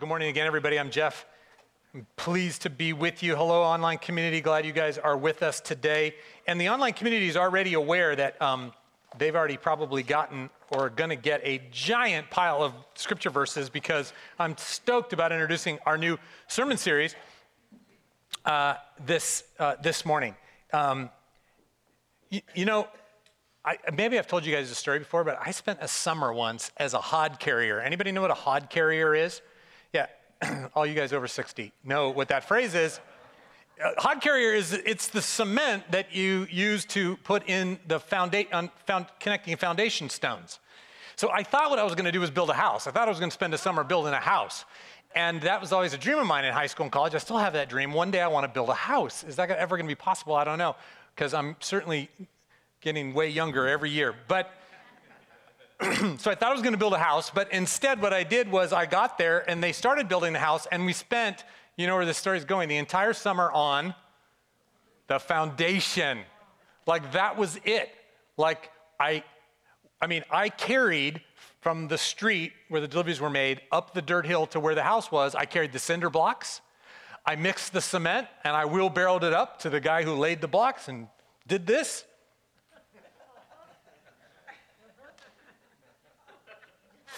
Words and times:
good 0.00 0.08
morning 0.08 0.30
again, 0.30 0.46
everybody. 0.46 0.78
I'm 0.78 0.90
Jeff. 0.90 1.26
I'm 1.92 2.06
pleased 2.16 2.62
to 2.62 2.70
be 2.70 2.94
with 2.94 3.22
you. 3.22 3.36
Hello, 3.36 3.62
online 3.62 3.98
community. 3.98 4.40
Glad 4.40 4.64
you 4.64 4.72
guys 4.72 4.96
are 4.96 5.14
with 5.14 5.42
us 5.42 5.60
today. 5.60 6.14
And 6.46 6.58
the 6.58 6.70
online 6.70 6.94
community 6.94 7.28
is 7.28 7.36
already 7.36 7.74
aware 7.74 8.16
that 8.16 8.40
um, 8.40 8.72
they've 9.18 9.36
already 9.36 9.58
probably 9.58 10.02
gotten 10.02 10.48
or 10.70 10.86
are 10.86 10.88
going 10.88 11.10
to 11.10 11.16
get 11.16 11.42
a 11.44 11.60
giant 11.70 12.30
pile 12.30 12.62
of 12.62 12.72
scripture 12.94 13.28
verses 13.28 13.68
because 13.68 14.14
I'm 14.38 14.56
stoked 14.56 15.12
about 15.12 15.32
introducing 15.32 15.78
our 15.84 15.98
new 15.98 16.16
sermon 16.48 16.78
series 16.78 17.14
uh, 18.46 18.76
this, 19.04 19.44
uh, 19.58 19.74
this 19.82 20.06
morning. 20.06 20.34
Um, 20.72 21.10
you, 22.30 22.40
you 22.54 22.64
know, 22.64 22.88
I, 23.66 23.76
maybe 23.92 24.18
I've 24.18 24.28
told 24.28 24.46
you 24.46 24.54
guys 24.54 24.70
a 24.70 24.74
story 24.74 25.00
before, 25.00 25.24
but 25.24 25.38
I 25.44 25.50
spent 25.50 25.80
a 25.82 25.88
summer 25.88 26.32
once 26.32 26.72
as 26.78 26.94
a 26.94 27.00
hod 27.02 27.38
carrier. 27.38 27.80
Anybody 27.80 28.12
know 28.12 28.22
what 28.22 28.30
a 28.30 28.34
hod 28.34 28.70
carrier 28.70 29.14
is? 29.14 29.42
All 30.74 30.86
you 30.86 30.94
guys 30.94 31.12
over 31.12 31.28
60 31.28 31.72
know 31.84 32.10
what 32.10 32.28
that 32.28 32.44
phrase 32.44 32.74
is. 32.74 33.00
Uh, 33.82 33.92
hod 33.98 34.20
carrier 34.20 34.52
is 34.52 34.72
it's 34.72 35.08
the 35.08 35.22
cement 35.22 35.90
that 35.90 36.14
you 36.14 36.46
use 36.50 36.84
to 36.84 37.16
put 37.18 37.48
in 37.48 37.78
the 37.86 37.98
foundation, 37.98 38.70
found, 38.86 39.06
connecting 39.18 39.56
foundation 39.56 40.10
stones. 40.10 40.58
So 41.16 41.30
I 41.30 41.42
thought 41.42 41.70
what 41.70 41.78
I 41.78 41.84
was 41.84 41.94
going 41.94 42.06
to 42.06 42.12
do 42.12 42.20
was 42.20 42.30
build 42.30 42.50
a 42.50 42.54
house. 42.54 42.86
I 42.86 42.90
thought 42.90 43.06
I 43.06 43.10
was 43.10 43.18
going 43.18 43.30
to 43.30 43.34
spend 43.34 43.52
a 43.54 43.58
summer 43.58 43.84
building 43.84 44.12
a 44.12 44.20
house. 44.20 44.64
And 45.14 45.40
that 45.42 45.60
was 45.60 45.72
always 45.72 45.92
a 45.92 45.98
dream 45.98 46.18
of 46.18 46.26
mine 46.26 46.44
in 46.44 46.52
high 46.52 46.66
school 46.66 46.84
and 46.84 46.92
college. 46.92 47.14
I 47.14 47.18
still 47.18 47.38
have 47.38 47.52
that 47.54 47.68
dream. 47.68 47.92
One 47.92 48.10
day 48.10 48.20
I 48.20 48.28
want 48.28 48.44
to 48.44 48.48
build 48.48 48.68
a 48.68 48.74
house. 48.74 49.24
Is 49.24 49.36
that 49.36 49.50
ever 49.50 49.76
going 49.76 49.86
to 49.86 49.90
be 49.90 49.96
possible? 49.96 50.34
I 50.34 50.44
don't 50.44 50.58
know. 50.58 50.76
Because 51.14 51.34
I'm 51.34 51.56
certainly 51.60 52.08
getting 52.80 53.12
way 53.12 53.28
younger 53.28 53.66
every 53.66 53.90
year. 53.90 54.14
But 54.28 54.52
so 56.18 56.30
I 56.30 56.34
thought 56.34 56.50
I 56.50 56.52
was 56.52 56.60
going 56.60 56.74
to 56.74 56.78
build 56.78 56.92
a 56.92 56.98
house, 56.98 57.30
but 57.30 57.50
instead, 57.52 58.02
what 58.02 58.12
I 58.12 58.22
did 58.22 58.50
was 58.50 58.72
I 58.72 58.84
got 58.84 59.16
there 59.16 59.48
and 59.48 59.62
they 59.62 59.72
started 59.72 60.08
building 60.08 60.34
the 60.34 60.38
house, 60.38 60.66
and 60.70 60.84
we 60.84 60.92
spent, 60.92 61.44
you 61.76 61.86
know 61.86 61.96
where 61.96 62.04
this 62.04 62.18
story 62.18 62.36
is 62.36 62.44
going, 62.44 62.68
the 62.68 62.76
entire 62.76 63.14
summer 63.14 63.50
on 63.50 63.94
the 65.06 65.18
foundation. 65.18 66.20
Like 66.86 67.12
that 67.12 67.36
was 67.38 67.58
it. 67.64 67.90
Like 68.36 68.70
I, 68.98 69.24
I 70.02 70.06
mean, 70.06 70.22
I 70.30 70.50
carried 70.50 71.22
from 71.60 71.88
the 71.88 71.98
street 71.98 72.52
where 72.68 72.80
the 72.80 72.88
deliveries 72.88 73.20
were 73.20 73.30
made 73.30 73.60
up 73.72 73.94
the 73.94 74.02
dirt 74.02 74.26
hill 74.26 74.46
to 74.48 74.60
where 74.60 74.74
the 74.74 74.82
house 74.82 75.10
was. 75.10 75.34
I 75.34 75.46
carried 75.46 75.72
the 75.72 75.78
cinder 75.78 76.10
blocks. 76.10 76.60
I 77.24 77.36
mixed 77.36 77.72
the 77.72 77.80
cement 77.80 78.28
and 78.44 78.54
I 78.54 78.64
wheelbarrowed 78.66 79.24
it 79.24 79.32
up 79.32 79.58
to 79.60 79.70
the 79.70 79.80
guy 79.80 80.02
who 80.02 80.14
laid 80.14 80.40
the 80.40 80.48
blocks 80.48 80.88
and 80.88 81.08
did 81.46 81.66
this. 81.66 82.04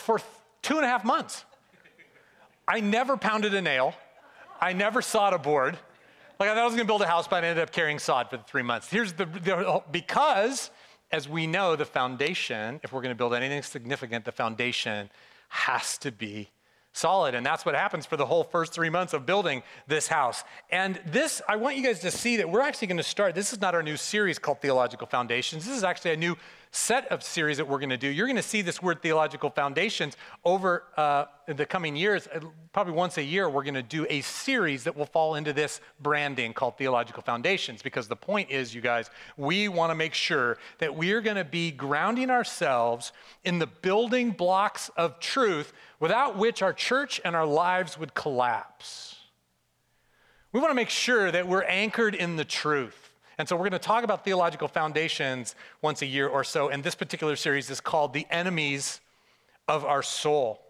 For 0.02 0.20
two 0.60 0.76
and 0.76 0.84
a 0.84 0.88
half 0.88 1.04
months. 1.04 1.44
I 2.68 2.80
never 2.80 3.16
pounded 3.16 3.54
a 3.54 3.62
nail. 3.62 3.94
I 4.60 4.72
never 4.72 5.02
sawed 5.02 5.32
a 5.32 5.38
board. 5.38 5.78
Like 6.38 6.48
I 6.48 6.54
thought 6.54 6.62
I 6.62 6.64
was 6.64 6.74
to 6.84 6.86
build 6.86 7.02
a 7.02 7.06
house, 7.06 7.28
but 7.28 7.44
I 7.44 7.48
ended 7.48 7.62
up 7.62 7.72
carrying 7.72 7.98
sod 7.98 8.30
for 8.30 8.38
three 8.38 8.62
months. 8.62 8.90
Here's 8.90 9.12
the, 9.12 9.26
the 9.26 9.82
because, 9.90 10.70
as 11.10 11.28
we 11.28 11.46
know, 11.46 11.76
the 11.76 11.84
foundation, 11.84 12.80
if 12.82 12.92
we're 12.92 13.00
to 13.14 13.18
build 13.18 13.34
anything 13.34 13.62
significant, 13.62 14.24
the 14.24 14.32
foundation 14.32 15.10
has 15.48 15.98
to 15.98 16.10
be 16.10 16.50
solid. 16.92 17.34
And 17.34 17.44
that's 17.44 17.64
what 17.64 17.74
happens 17.74 18.06
for 18.06 18.16
the 18.16 18.26
whole 18.26 18.44
first 18.44 18.72
three 18.72 18.90
months 18.90 19.14
of 19.14 19.24
building 19.26 19.62
this 19.86 20.08
house. 20.08 20.44
And 20.70 21.00
this, 21.06 21.40
I 21.48 21.56
want 21.56 21.76
you 21.76 21.82
guys 21.82 22.00
to 22.00 22.10
see 22.10 22.36
that 22.36 22.50
we're 22.50 22.60
actually 22.60 22.88
going 22.88 22.98
to 22.98 23.02
start. 23.02 23.34
This 23.34 23.52
is 23.52 23.60
not 23.60 23.74
our 23.74 23.82
new 23.82 23.96
series 23.96 24.38
called 24.38 24.60
Theological 24.60 25.06
Foundations. 25.06 25.64
This 25.66 25.76
is 25.76 25.84
actually 25.84 26.12
a 26.12 26.16
new 26.16 26.36
set 26.74 27.06
of 27.12 27.22
series 27.22 27.58
that 27.58 27.68
we're 27.68 27.78
going 27.78 27.90
to 27.90 27.98
do. 27.98 28.08
You're 28.08 28.26
going 28.26 28.36
to 28.36 28.42
see 28.42 28.62
this 28.62 28.82
word 28.82 29.02
theological 29.02 29.50
foundations 29.50 30.16
over 30.42 30.84
uh, 30.96 31.26
the 31.46 31.66
coming 31.66 31.94
years. 31.94 32.26
Uh, 32.34 32.40
probably 32.72 32.94
once 32.94 33.18
a 33.18 33.22
year, 33.22 33.48
we're 33.48 33.62
going 33.62 33.74
to 33.74 33.82
do 33.82 34.06
a 34.08 34.22
series 34.22 34.84
that 34.84 34.96
will 34.96 35.06
fall 35.06 35.34
into 35.34 35.52
this 35.52 35.82
branding 36.00 36.54
called 36.54 36.78
theological 36.78 37.22
foundations. 37.22 37.82
Because 37.82 38.08
the 38.08 38.16
point 38.16 38.50
is, 38.50 38.74
you 38.74 38.80
guys, 38.80 39.10
we 39.36 39.68
want 39.68 39.90
to 39.90 39.94
make 39.94 40.14
sure 40.14 40.56
that 40.78 40.96
we're 40.96 41.20
going 41.20 41.36
to 41.36 41.44
be 41.44 41.70
grounding 41.70 42.30
ourselves 42.30 43.12
in 43.44 43.58
the 43.58 43.66
building 43.66 44.30
blocks 44.30 44.90
of 44.96 45.20
truth 45.20 45.74
without 46.02 46.36
which 46.36 46.62
our 46.62 46.72
church 46.72 47.20
and 47.24 47.36
our 47.36 47.46
lives 47.46 47.96
would 47.96 48.12
collapse. 48.12 49.14
We 50.50 50.58
want 50.58 50.72
to 50.72 50.74
make 50.74 50.90
sure 50.90 51.30
that 51.30 51.46
we're 51.46 51.62
anchored 51.62 52.16
in 52.16 52.34
the 52.34 52.44
truth. 52.44 53.14
And 53.38 53.48
so 53.48 53.54
we're 53.54 53.70
going 53.70 53.72
to 53.72 53.78
talk 53.78 54.02
about 54.02 54.24
theological 54.24 54.66
foundations 54.66 55.54
once 55.80 56.02
a 56.02 56.06
year 56.06 56.26
or 56.26 56.42
so. 56.42 56.70
And 56.70 56.82
this 56.82 56.96
particular 56.96 57.36
series 57.36 57.70
is 57.70 57.80
called 57.80 58.14
The 58.14 58.26
Enemies 58.30 59.00
of 59.68 59.84
Our 59.84 60.02
Soul. 60.02 60.60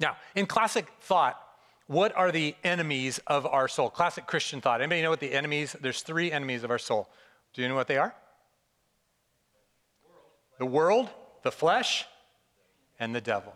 Now, 0.00 0.16
in 0.34 0.46
classic 0.46 0.86
thought, 1.02 1.38
what 1.86 2.16
are 2.16 2.32
the 2.32 2.54
enemies 2.64 3.20
of 3.26 3.44
our 3.44 3.68
soul? 3.68 3.90
Classic 3.90 4.26
Christian 4.26 4.62
thought. 4.62 4.80
Anybody 4.80 5.02
know 5.02 5.10
what 5.10 5.20
the 5.20 5.34
enemies? 5.34 5.76
There's 5.78 6.00
three 6.00 6.32
enemies 6.32 6.64
of 6.64 6.70
our 6.70 6.78
soul. 6.78 7.10
Do 7.52 7.60
you 7.60 7.68
know 7.68 7.74
what 7.74 7.86
they 7.86 7.98
are? 7.98 8.14
The 10.58 10.64
world, 10.64 11.10
the 11.42 11.52
flesh, 11.52 12.06
and 12.98 13.14
the 13.14 13.20
devil. 13.20 13.52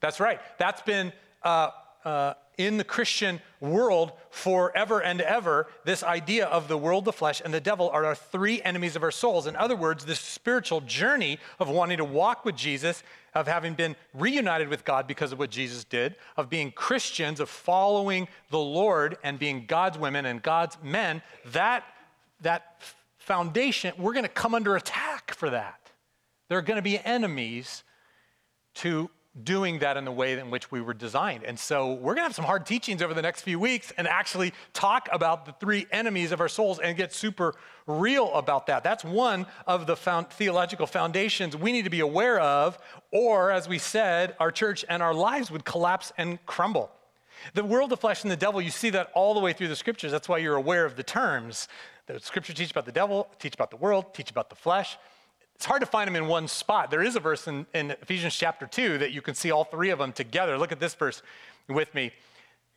That's 0.00 0.20
right. 0.20 0.40
That's 0.58 0.82
been 0.82 1.12
uh, 1.42 1.70
uh, 2.04 2.34
in 2.56 2.76
the 2.76 2.84
Christian 2.84 3.40
world 3.60 4.12
forever 4.28 5.00
and 5.00 5.20
ever, 5.20 5.66
this 5.84 6.02
idea 6.02 6.46
of 6.46 6.68
the 6.68 6.76
world, 6.76 7.04
the 7.04 7.12
flesh, 7.12 7.40
and 7.42 7.54
the 7.54 7.60
devil 7.60 7.88
are 7.90 8.04
our 8.04 8.14
three 8.14 8.60
enemies 8.62 8.96
of 8.96 9.02
our 9.02 9.10
souls. 9.10 9.46
In 9.46 9.56
other 9.56 9.76
words, 9.76 10.04
this 10.04 10.20
spiritual 10.20 10.82
journey 10.82 11.38
of 11.58 11.70
wanting 11.70 11.96
to 11.98 12.04
walk 12.04 12.44
with 12.44 12.56
Jesus, 12.56 13.02
of 13.34 13.46
having 13.46 13.74
been 13.74 13.96
reunited 14.12 14.68
with 14.68 14.84
God 14.84 15.06
because 15.06 15.32
of 15.32 15.38
what 15.38 15.50
Jesus 15.50 15.84
did, 15.84 16.16
of 16.36 16.50
being 16.50 16.70
Christians, 16.70 17.40
of 17.40 17.48
following 17.48 18.28
the 18.50 18.58
Lord 18.58 19.16
and 19.22 19.38
being 19.38 19.64
God's 19.66 19.96
women 19.96 20.26
and 20.26 20.42
God's 20.42 20.76
men, 20.82 21.22
that, 21.52 21.84
that 22.42 22.82
foundation, 23.18 23.94
we're 23.96 24.12
going 24.12 24.24
to 24.24 24.28
come 24.28 24.54
under 24.54 24.76
attack 24.76 25.34
for 25.34 25.50
that. 25.50 25.90
There 26.48 26.58
are 26.58 26.62
going 26.62 26.76
to 26.78 26.82
be 26.82 26.98
enemies 26.98 27.84
to 28.74 29.10
doing 29.44 29.78
that 29.78 29.96
in 29.96 30.04
the 30.04 30.12
way 30.12 30.38
in 30.38 30.50
which 30.50 30.72
we 30.72 30.80
were 30.80 30.92
designed. 30.92 31.44
And 31.44 31.58
so 31.58 31.92
we're 31.92 32.14
going 32.14 32.16
to 32.16 32.22
have 32.22 32.34
some 32.34 32.44
hard 32.44 32.66
teachings 32.66 33.00
over 33.00 33.14
the 33.14 33.22
next 33.22 33.42
few 33.42 33.60
weeks 33.60 33.92
and 33.96 34.08
actually 34.08 34.52
talk 34.72 35.08
about 35.12 35.46
the 35.46 35.52
three 35.60 35.86
enemies 35.92 36.32
of 36.32 36.40
our 36.40 36.48
souls 36.48 36.80
and 36.80 36.96
get 36.96 37.12
super 37.12 37.54
real 37.86 38.32
about 38.34 38.66
that. 38.66 38.82
That's 38.82 39.04
one 39.04 39.46
of 39.68 39.86
the 39.86 39.94
found 39.94 40.30
theological 40.30 40.86
foundations 40.86 41.56
we 41.56 41.70
need 41.70 41.84
to 41.84 41.90
be 41.90 42.00
aware 42.00 42.40
of, 42.40 42.78
or 43.12 43.52
as 43.52 43.68
we 43.68 43.78
said, 43.78 44.34
our 44.40 44.50
church 44.50 44.84
and 44.88 45.00
our 45.00 45.14
lives 45.14 45.50
would 45.50 45.64
collapse 45.64 46.12
and 46.18 46.44
crumble. 46.46 46.90
The 47.54 47.64
world, 47.64 47.90
the 47.90 47.96
flesh, 47.96 48.22
and 48.22 48.30
the 48.30 48.36
devil, 48.36 48.60
you 48.60 48.70
see 48.70 48.90
that 48.90 49.10
all 49.14 49.34
the 49.34 49.40
way 49.40 49.52
through 49.52 49.68
the 49.68 49.76
scriptures. 49.76 50.10
That's 50.10 50.28
why 50.28 50.38
you're 50.38 50.56
aware 50.56 50.84
of 50.84 50.96
the 50.96 51.04
terms. 51.04 51.68
The 52.06 52.18
scripture 52.18 52.52
teach 52.52 52.72
about 52.72 52.84
the 52.84 52.92
devil, 52.92 53.28
teach 53.38 53.54
about 53.54 53.70
the 53.70 53.76
world, 53.76 54.12
teach 54.12 54.30
about 54.30 54.50
the 54.50 54.56
flesh 54.56 54.98
it's 55.60 55.66
hard 55.66 55.80
to 55.80 55.86
find 55.86 56.08
them 56.08 56.16
in 56.16 56.26
one 56.26 56.48
spot. 56.48 56.90
There 56.90 57.02
is 57.02 57.16
a 57.16 57.20
verse 57.20 57.46
in, 57.46 57.66
in, 57.74 57.90
Ephesians 57.90 58.34
chapter 58.34 58.66
2 58.66 58.96
that 58.96 59.12
you 59.12 59.20
can 59.20 59.34
see 59.34 59.50
all 59.50 59.64
three 59.64 59.90
of 59.90 59.98
them 59.98 60.10
together. 60.10 60.56
Look 60.56 60.72
at 60.72 60.80
this 60.80 60.94
verse 60.94 61.20
with 61.68 61.94
me. 61.94 62.12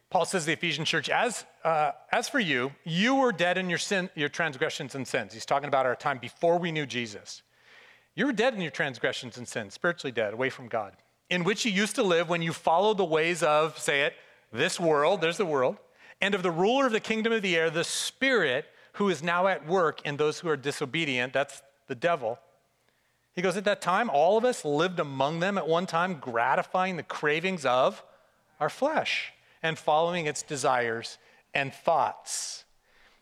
Paul 0.10 0.26
says 0.26 0.42
to 0.42 0.48
the 0.48 0.52
Ephesian 0.52 0.84
church, 0.84 1.08
as, 1.08 1.46
uh, 1.64 1.92
as 2.12 2.28
for 2.28 2.42
you, 2.42 2.74
you 2.84 3.16
were 3.16 3.32
dead 3.32 3.58
in 3.58 3.70
your, 3.70 3.78
sin, 3.78 4.10
your 4.16 4.28
transgressions 4.28 4.96
and 4.96 5.08
sins. 5.08 5.34
He's 5.34 5.46
talking 5.46 5.70
about 5.70 5.86
our 5.86 5.96
time 5.96 6.18
before 6.18 6.58
we 6.58 6.74
knew 6.74 6.86
Jesus. 6.86 7.42
You 8.16 8.26
were 8.26 8.34
dead 8.34 8.54
in 8.54 8.60
your 8.60 8.70
transgressions 8.70 9.38
and 9.38 9.48
sins, 9.48 9.74
spiritually 9.74 10.12
dead, 10.12 10.34
away 10.34 10.50
from 10.50 10.68
God, 10.68 10.92
in 11.30 11.46
which 11.46 11.64
you 11.64 11.72
used 11.72 11.96
to 11.96 12.04
live 12.04 12.28
when 12.28 12.42
you 12.42 12.52
followed 12.52 12.98
the 12.98 13.06
ways 13.06 13.44
of, 13.44 13.80
say 13.80 14.02
it, 14.02 14.14
this 14.52 14.78
world, 14.78 15.22
there's 15.22 15.38
the 15.38 15.46
world, 15.46 15.78
and 16.20 16.36
of 16.36 16.44
the 16.44 16.52
ruler 16.52 16.88
of 16.88 16.92
the 16.92 17.00
kingdom 17.00 17.32
of 17.32 17.44
the 17.44 17.56
air, 17.56 17.70
the 17.70 17.86
Spirit, 17.86 18.66
who 18.96 19.08
is 19.08 19.24
now 19.24 19.48
at 19.48 19.66
work 19.66 20.02
in 20.06 20.18
those 20.18 20.40
who 20.40 20.50
are 20.50 20.58
disobedient. 20.58 21.32
That's 21.32 21.62
the 21.88 21.96
devil. 21.96 22.40
He 23.36 23.42
goes, 23.42 23.58
At 23.58 23.66
that 23.66 23.82
time, 23.82 24.10
all 24.10 24.38
of 24.38 24.46
us 24.46 24.64
lived 24.64 25.00
among 25.00 25.40
them 25.40 25.58
at 25.58 25.68
one 25.68 25.86
time, 25.86 26.20
gratifying 26.20 26.98
the 26.98 27.04
cravings 27.04 27.66
of 27.66 28.04
our 28.60 28.70
flesh 28.70 29.34
and 29.62 29.78
following 29.78 30.26
its 30.26 30.44
desires 30.44 31.18
and 31.54 31.74
thoughts. 31.74 32.63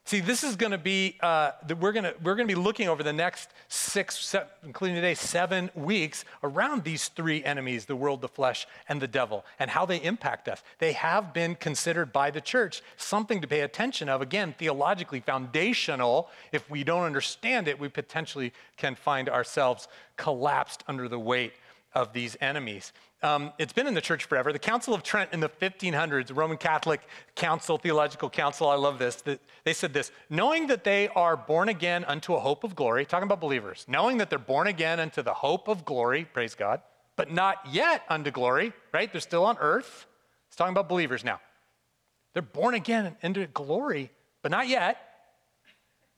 See, 0.03 0.19
this 0.19 0.43
is 0.43 0.55
going 0.55 0.71
to 0.71 0.77
be, 0.77 1.17
uh, 1.21 1.51
we're 1.79 1.91
going 1.91 2.03
to 2.03 2.15
we're 2.23 2.35
going 2.35 2.47
to 2.47 2.53
be 2.53 2.59
looking 2.59 2.89
over 2.89 3.03
the 3.03 3.13
next 3.13 3.49
six, 3.67 4.17
seven, 4.17 4.47
including 4.65 4.95
today, 4.95 5.13
seven 5.13 5.69
weeks 5.75 6.25
around 6.43 6.83
these 6.83 7.07
three 7.09 7.43
enemies 7.43 7.85
the 7.85 7.95
world, 7.95 8.21
the 8.21 8.27
flesh, 8.27 8.67
and 8.89 9.01
the 9.01 9.07
devil, 9.07 9.45
and 9.59 9.69
how 9.69 9.85
they 9.85 9.97
impact 9.97 10.49
us. 10.49 10.63
They 10.79 10.93
have 10.93 11.33
been 11.33 11.55
considered 11.55 12.11
by 12.11 12.31
the 12.31 12.41
church 12.41 12.81
something 12.97 13.41
to 13.41 13.47
pay 13.47 13.61
attention 13.61 14.09
of. 14.09 14.21
Again, 14.21 14.55
theologically 14.57 15.19
foundational. 15.19 16.29
If 16.51 16.69
we 16.69 16.83
don't 16.83 17.03
understand 17.03 17.67
it, 17.67 17.79
we 17.79 17.87
potentially 17.87 18.53
can 18.77 18.95
find 18.95 19.29
ourselves 19.29 19.87
collapsed 20.17 20.83
under 20.87 21.07
the 21.07 21.19
weight 21.19 21.53
of 21.93 22.13
these 22.13 22.37
enemies. 22.41 22.93
Um, 23.23 23.51
it's 23.59 23.73
been 23.73 23.87
in 23.87 23.93
the 23.93 24.01
church 24.01 24.25
forever. 24.25 24.51
The 24.51 24.59
Council 24.59 24.93
of 24.93 25.03
Trent 25.03 25.31
in 25.33 25.39
the 25.39 25.49
1500s, 25.49 26.27
the 26.27 26.33
Roman 26.33 26.57
Catholic 26.57 27.01
Council, 27.35 27.77
Theological 27.77 28.29
Council, 28.29 28.67
I 28.69 28.75
love 28.75 28.97
this. 28.97 29.23
They 29.63 29.73
said 29.73 29.93
this 29.93 30.11
knowing 30.29 30.67
that 30.67 30.83
they 30.83 31.07
are 31.09 31.37
born 31.37 31.69
again 31.69 32.03
unto 32.05 32.33
a 32.33 32.39
hope 32.39 32.63
of 32.63 32.75
glory, 32.75 33.05
talking 33.05 33.27
about 33.27 33.41
believers, 33.41 33.85
knowing 33.87 34.17
that 34.17 34.29
they're 34.29 34.39
born 34.39 34.67
again 34.67 34.99
unto 34.99 35.21
the 35.21 35.33
hope 35.33 35.67
of 35.67 35.85
glory, 35.85 36.25
praise 36.25 36.55
God, 36.55 36.81
but 37.15 37.31
not 37.31 37.57
yet 37.71 38.03
unto 38.09 38.31
glory, 38.31 38.73
right? 38.93 39.11
They're 39.11 39.21
still 39.21 39.45
on 39.45 39.57
earth. 39.59 40.07
It's 40.47 40.55
talking 40.55 40.73
about 40.73 40.89
believers 40.89 41.23
now. 41.23 41.39
They're 42.33 42.41
born 42.41 42.73
again 42.73 43.15
into 43.21 43.45
glory, 43.47 44.09
but 44.41 44.51
not 44.51 44.67
yet. 44.67 44.97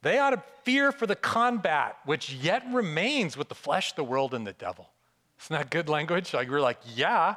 They 0.04 0.20
ought 0.20 0.32
to 0.32 0.44
fear 0.64 0.92
for 0.92 1.08
the 1.08 1.16
combat 1.16 1.98
which 2.06 2.34
yet 2.34 2.64
remains 2.72 3.36
with 3.38 3.50
the 3.50 3.56
flesh, 3.56 3.94
the 3.94 4.04
world, 4.04 4.34
and 4.34 4.46
the 4.46 4.54
devil. 4.54 4.90
Isn't 5.44 5.56
that 5.56 5.70
good 5.70 5.90
language? 5.90 6.34
Like 6.34 6.50
we're 6.50 6.62
like, 6.62 6.80
yeah, 6.96 7.36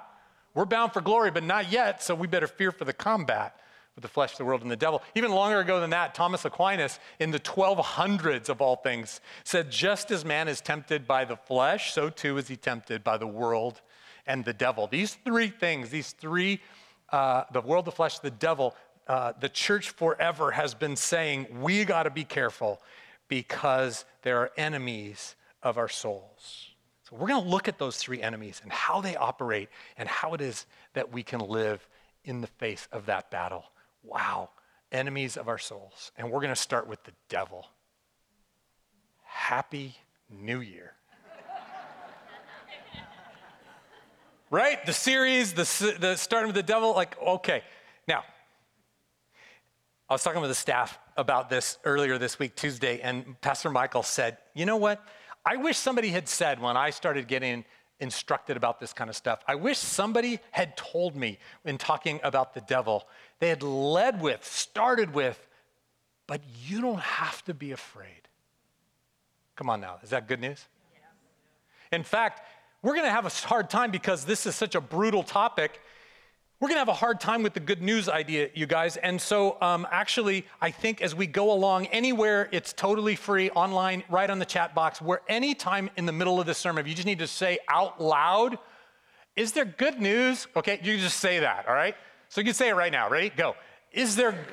we're 0.54 0.64
bound 0.64 0.92
for 0.92 1.00
glory, 1.00 1.30
but 1.30 1.42
not 1.42 1.70
yet, 1.70 2.02
so 2.02 2.14
we 2.14 2.26
better 2.26 2.46
fear 2.46 2.70
for 2.70 2.84
the 2.84 2.92
combat 2.92 3.60
with 3.96 4.02
the 4.02 4.08
flesh, 4.08 4.36
the 4.36 4.44
world, 4.44 4.62
and 4.62 4.70
the 4.70 4.76
devil. 4.76 5.02
Even 5.14 5.32
longer 5.32 5.58
ago 5.58 5.80
than 5.80 5.90
that, 5.90 6.14
Thomas 6.14 6.44
Aquinas, 6.44 7.00
in 7.18 7.30
the 7.30 7.40
1200s 7.40 8.48
of 8.48 8.60
all 8.60 8.76
things, 8.76 9.20
said, 9.42 9.70
Just 9.70 10.10
as 10.10 10.24
man 10.24 10.48
is 10.48 10.60
tempted 10.60 11.06
by 11.06 11.24
the 11.24 11.36
flesh, 11.36 11.92
so 11.92 12.08
too 12.08 12.38
is 12.38 12.46
he 12.46 12.56
tempted 12.56 13.02
by 13.02 13.16
the 13.16 13.26
world 13.26 13.80
and 14.26 14.44
the 14.44 14.52
devil. 14.52 14.86
These 14.86 15.14
three 15.24 15.48
things, 15.48 15.90
these 15.90 16.12
three, 16.12 16.60
uh, 17.10 17.44
the 17.52 17.60
world, 17.60 17.86
the 17.86 17.92
flesh, 17.92 18.18
the 18.18 18.30
devil, 18.30 18.76
uh, 19.08 19.32
the 19.40 19.48
church 19.48 19.90
forever 19.90 20.50
has 20.50 20.74
been 20.74 20.96
saying, 20.96 21.46
we 21.60 21.84
got 21.84 22.04
to 22.04 22.10
be 22.10 22.24
careful 22.24 22.80
because 23.28 24.04
there 24.22 24.38
are 24.40 24.50
enemies 24.56 25.36
of 25.62 25.78
our 25.78 25.88
souls. 25.88 26.70
So 27.08 27.14
we're 27.14 27.28
going 27.28 27.44
to 27.44 27.48
look 27.48 27.68
at 27.68 27.78
those 27.78 27.98
three 27.98 28.20
enemies 28.20 28.60
and 28.64 28.72
how 28.72 29.00
they 29.00 29.14
operate 29.14 29.68
and 29.96 30.08
how 30.08 30.34
it 30.34 30.40
is 30.40 30.66
that 30.94 31.12
we 31.12 31.22
can 31.22 31.38
live 31.38 31.86
in 32.24 32.40
the 32.40 32.48
face 32.48 32.88
of 32.90 33.06
that 33.06 33.30
battle. 33.30 33.66
Wow, 34.02 34.50
enemies 34.90 35.36
of 35.36 35.46
our 35.46 35.58
souls. 35.58 36.10
And 36.18 36.32
we're 36.32 36.40
going 36.40 36.52
to 36.52 36.60
start 36.60 36.88
with 36.88 37.04
the 37.04 37.12
devil. 37.28 37.68
Happy 39.22 39.94
New 40.28 40.60
Year. 40.60 40.94
right? 44.50 44.84
The 44.84 44.92
series, 44.92 45.52
the, 45.52 45.96
the 46.00 46.16
starting 46.16 46.48
with 46.48 46.56
the 46.56 46.64
devil, 46.64 46.92
like, 46.92 47.16
okay. 47.22 47.62
Now, 48.08 48.24
I 50.08 50.14
was 50.14 50.24
talking 50.24 50.40
with 50.40 50.50
the 50.50 50.56
staff 50.56 50.98
about 51.16 51.50
this 51.50 51.78
earlier 51.84 52.18
this 52.18 52.40
week, 52.40 52.56
Tuesday, 52.56 53.00
and 53.00 53.40
Pastor 53.42 53.70
Michael 53.70 54.02
said, 54.02 54.38
You 54.54 54.66
know 54.66 54.76
what? 54.76 55.06
I 55.46 55.56
wish 55.56 55.78
somebody 55.78 56.08
had 56.08 56.28
said 56.28 56.60
when 56.60 56.76
I 56.76 56.90
started 56.90 57.28
getting 57.28 57.64
instructed 58.00 58.56
about 58.56 58.80
this 58.80 58.92
kind 58.92 59.08
of 59.08 59.14
stuff, 59.14 59.44
I 59.46 59.54
wish 59.54 59.78
somebody 59.78 60.40
had 60.50 60.76
told 60.76 61.14
me 61.14 61.38
in 61.64 61.78
talking 61.78 62.18
about 62.24 62.52
the 62.52 62.60
devil, 62.62 63.06
they 63.38 63.48
had 63.48 63.62
led 63.62 64.20
with, 64.20 64.44
started 64.44 65.14
with, 65.14 65.46
but 66.26 66.40
you 66.66 66.80
don't 66.80 67.00
have 67.00 67.44
to 67.44 67.54
be 67.54 67.70
afraid. 67.70 68.28
Come 69.54 69.70
on 69.70 69.80
now, 69.80 69.98
is 70.02 70.10
that 70.10 70.26
good 70.26 70.40
news? 70.40 70.66
In 71.92 72.02
fact, 72.02 72.42
we're 72.82 72.94
going 72.94 73.06
to 73.06 73.12
have 73.12 73.24
a 73.24 73.46
hard 73.46 73.70
time 73.70 73.92
because 73.92 74.24
this 74.24 74.46
is 74.46 74.56
such 74.56 74.74
a 74.74 74.80
brutal 74.80 75.22
topic 75.22 75.80
we're 76.58 76.68
going 76.68 76.76
to 76.76 76.80
have 76.80 76.88
a 76.88 76.94
hard 76.94 77.20
time 77.20 77.42
with 77.42 77.52
the 77.52 77.60
good 77.60 77.82
news 77.82 78.08
idea, 78.08 78.48
you 78.54 78.66
guys. 78.66 78.96
And 78.96 79.20
so, 79.20 79.58
um, 79.60 79.86
actually, 79.90 80.46
I 80.60 80.70
think 80.70 81.02
as 81.02 81.14
we 81.14 81.26
go 81.26 81.52
along, 81.52 81.86
anywhere 81.88 82.48
it's 82.50 82.72
totally 82.72 83.14
free, 83.14 83.50
online, 83.50 84.04
right 84.08 84.30
on 84.30 84.38
the 84.38 84.46
chat 84.46 84.74
box, 84.74 85.02
where 85.02 85.20
anytime 85.28 85.90
in 85.98 86.06
the 86.06 86.12
middle 86.12 86.40
of 86.40 86.46
the 86.46 86.54
sermon, 86.54 86.80
if 86.80 86.88
you 86.88 86.94
just 86.94 87.06
need 87.06 87.18
to 87.18 87.26
say 87.26 87.58
out 87.68 88.02
loud, 88.02 88.58
is 89.36 89.52
there 89.52 89.66
good 89.66 90.00
news? 90.00 90.46
Okay, 90.56 90.80
you 90.82 90.96
just 90.96 91.18
say 91.18 91.40
that, 91.40 91.68
all 91.68 91.74
right? 91.74 91.94
So 92.30 92.40
you 92.40 92.46
can 92.46 92.54
say 92.54 92.70
it 92.70 92.74
right 92.74 92.92
now. 92.92 93.10
Ready? 93.10 93.28
Go. 93.28 93.54
Is 93.92 94.16
there, 94.16 94.46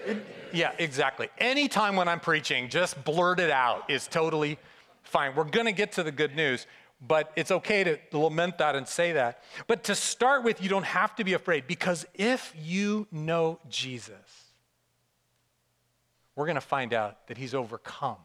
yeah, 0.51 0.73
exactly. 0.79 1.29
Anytime 1.37 1.95
when 1.95 2.09
I'm 2.09 2.19
preaching, 2.19 2.67
just 2.67 3.01
blurt 3.05 3.39
it 3.39 3.49
out 3.49 3.89
is 3.89 4.07
totally 4.07 4.57
fine. 5.03 5.35
We're 5.35 5.45
going 5.45 5.67
to 5.67 5.71
get 5.71 5.93
to 5.93 6.03
the 6.03 6.11
good 6.11 6.35
news 6.35 6.67
but 7.05 7.31
it's 7.35 7.51
okay 7.51 7.83
to 7.83 8.17
lament 8.17 8.57
that 8.59 8.75
and 8.75 8.87
say 8.87 9.13
that. 9.13 9.43
But 9.67 9.83
to 9.85 9.95
start 9.95 10.43
with, 10.43 10.61
you 10.61 10.69
don't 10.69 10.85
have 10.85 11.15
to 11.15 11.23
be 11.23 11.33
afraid 11.33 11.67
because 11.67 12.05
if 12.13 12.53
you 12.57 13.07
know 13.11 13.59
Jesus, 13.69 14.15
we're 16.35 16.45
going 16.45 16.55
to 16.55 16.61
find 16.61 16.93
out 16.93 17.27
that 17.27 17.37
he's 17.37 17.53
overcome 17.53 18.17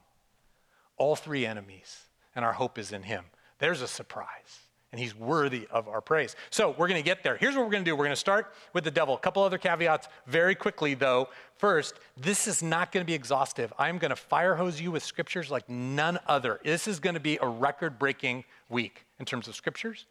all 0.97 1.17
three 1.17 1.47
enemies, 1.47 2.05
and 2.35 2.45
our 2.45 2.53
hope 2.53 2.79
is 2.79 2.93
in 2.93 3.03
him. 3.03 3.25
There's 3.59 3.83
a 3.83 3.89
surprise 3.89 4.61
and 4.91 4.99
he's 4.99 5.15
worthy 5.15 5.67
of 5.71 5.87
our 5.87 6.01
praise. 6.01 6.35
So 6.51 6.71
we're 6.71 6.89
going 6.89 7.01
to 7.01 7.05
get 7.05 7.23
there. 7.23 7.37
Here's 7.37 7.55
what 7.55 7.65
we're 7.65 7.71
going 7.71 7.85
to 7.85 7.91
do 7.91 7.95
we're 7.95 8.05
going 8.05 8.13
to 8.13 8.17
start 8.17 8.55
with 8.73 8.85
the 8.85 8.91
devil. 8.91 9.15
A 9.15 9.19
couple 9.19 9.43
other 9.43 9.59
caveats 9.59 10.09
very 10.27 10.55
quickly, 10.55 10.95
though. 10.95 11.29
First, 11.57 11.95
this 12.17 12.47
is 12.49 12.63
not 12.63 12.91
going 12.91 13.05
to 13.05 13.07
be 13.07 13.15
exhaustive. 13.15 13.73
I'm 13.79 13.99
going 13.99 14.11
to 14.11 14.17
fire 14.17 14.55
hose 14.55 14.81
you 14.81 14.91
with 14.91 15.03
scriptures 15.03 15.51
like 15.51 15.69
none 15.69 16.19
other. 16.27 16.61
This 16.65 16.89
is 16.89 17.01
going 17.01 17.15
to 17.15 17.21
be 17.21 17.39
a 17.43 17.47
record 17.47 17.99
breaking 17.99 18.45
week 18.69 19.05
in 19.19 19.25
terms 19.25 19.49
of 19.49 19.55
scriptures. 19.55 20.07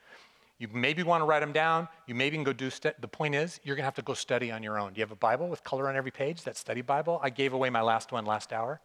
You 0.59 0.67
maybe 0.73 1.03
want 1.03 1.21
to 1.21 1.25
write 1.25 1.41
them 1.41 1.51
down. 1.51 1.87
You 2.07 2.15
maybe 2.15 2.35
can 2.35 2.43
go 2.43 2.53
do. 2.53 2.71
The 2.99 3.07
point 3.07 3.35
is, 3.35 3.59
you're 3.63 3.75
going 3.75 3.83
to 3.83 3.87
have 3.87 3.95
to 3.95 4.01
go 4.01 4.15
study 4.15 4.51
on 4.51 4.63
your 4.63 4.79
own. 4.79 4.93
Do 4.93 4.99
you 4.99 5.03
have 5.03 5.11
a 5.11 5.15
Bible 5.15 5.49
with 5.49 5.63
color 5.63 5.87
on 5.87 5.95
every 5.95 6.09
page? 6.09 6.43
That 6.43 6.57
study 6.57 6.81
Bible. 6.81 7.19
I 7.21 7.29
gave 7.29 7.53
away 7.53 7.69
my 7.69 7.81
last 7.81 8.11
one 8.11 8.25
last 8.25 8.51
hour, 8.51 8.81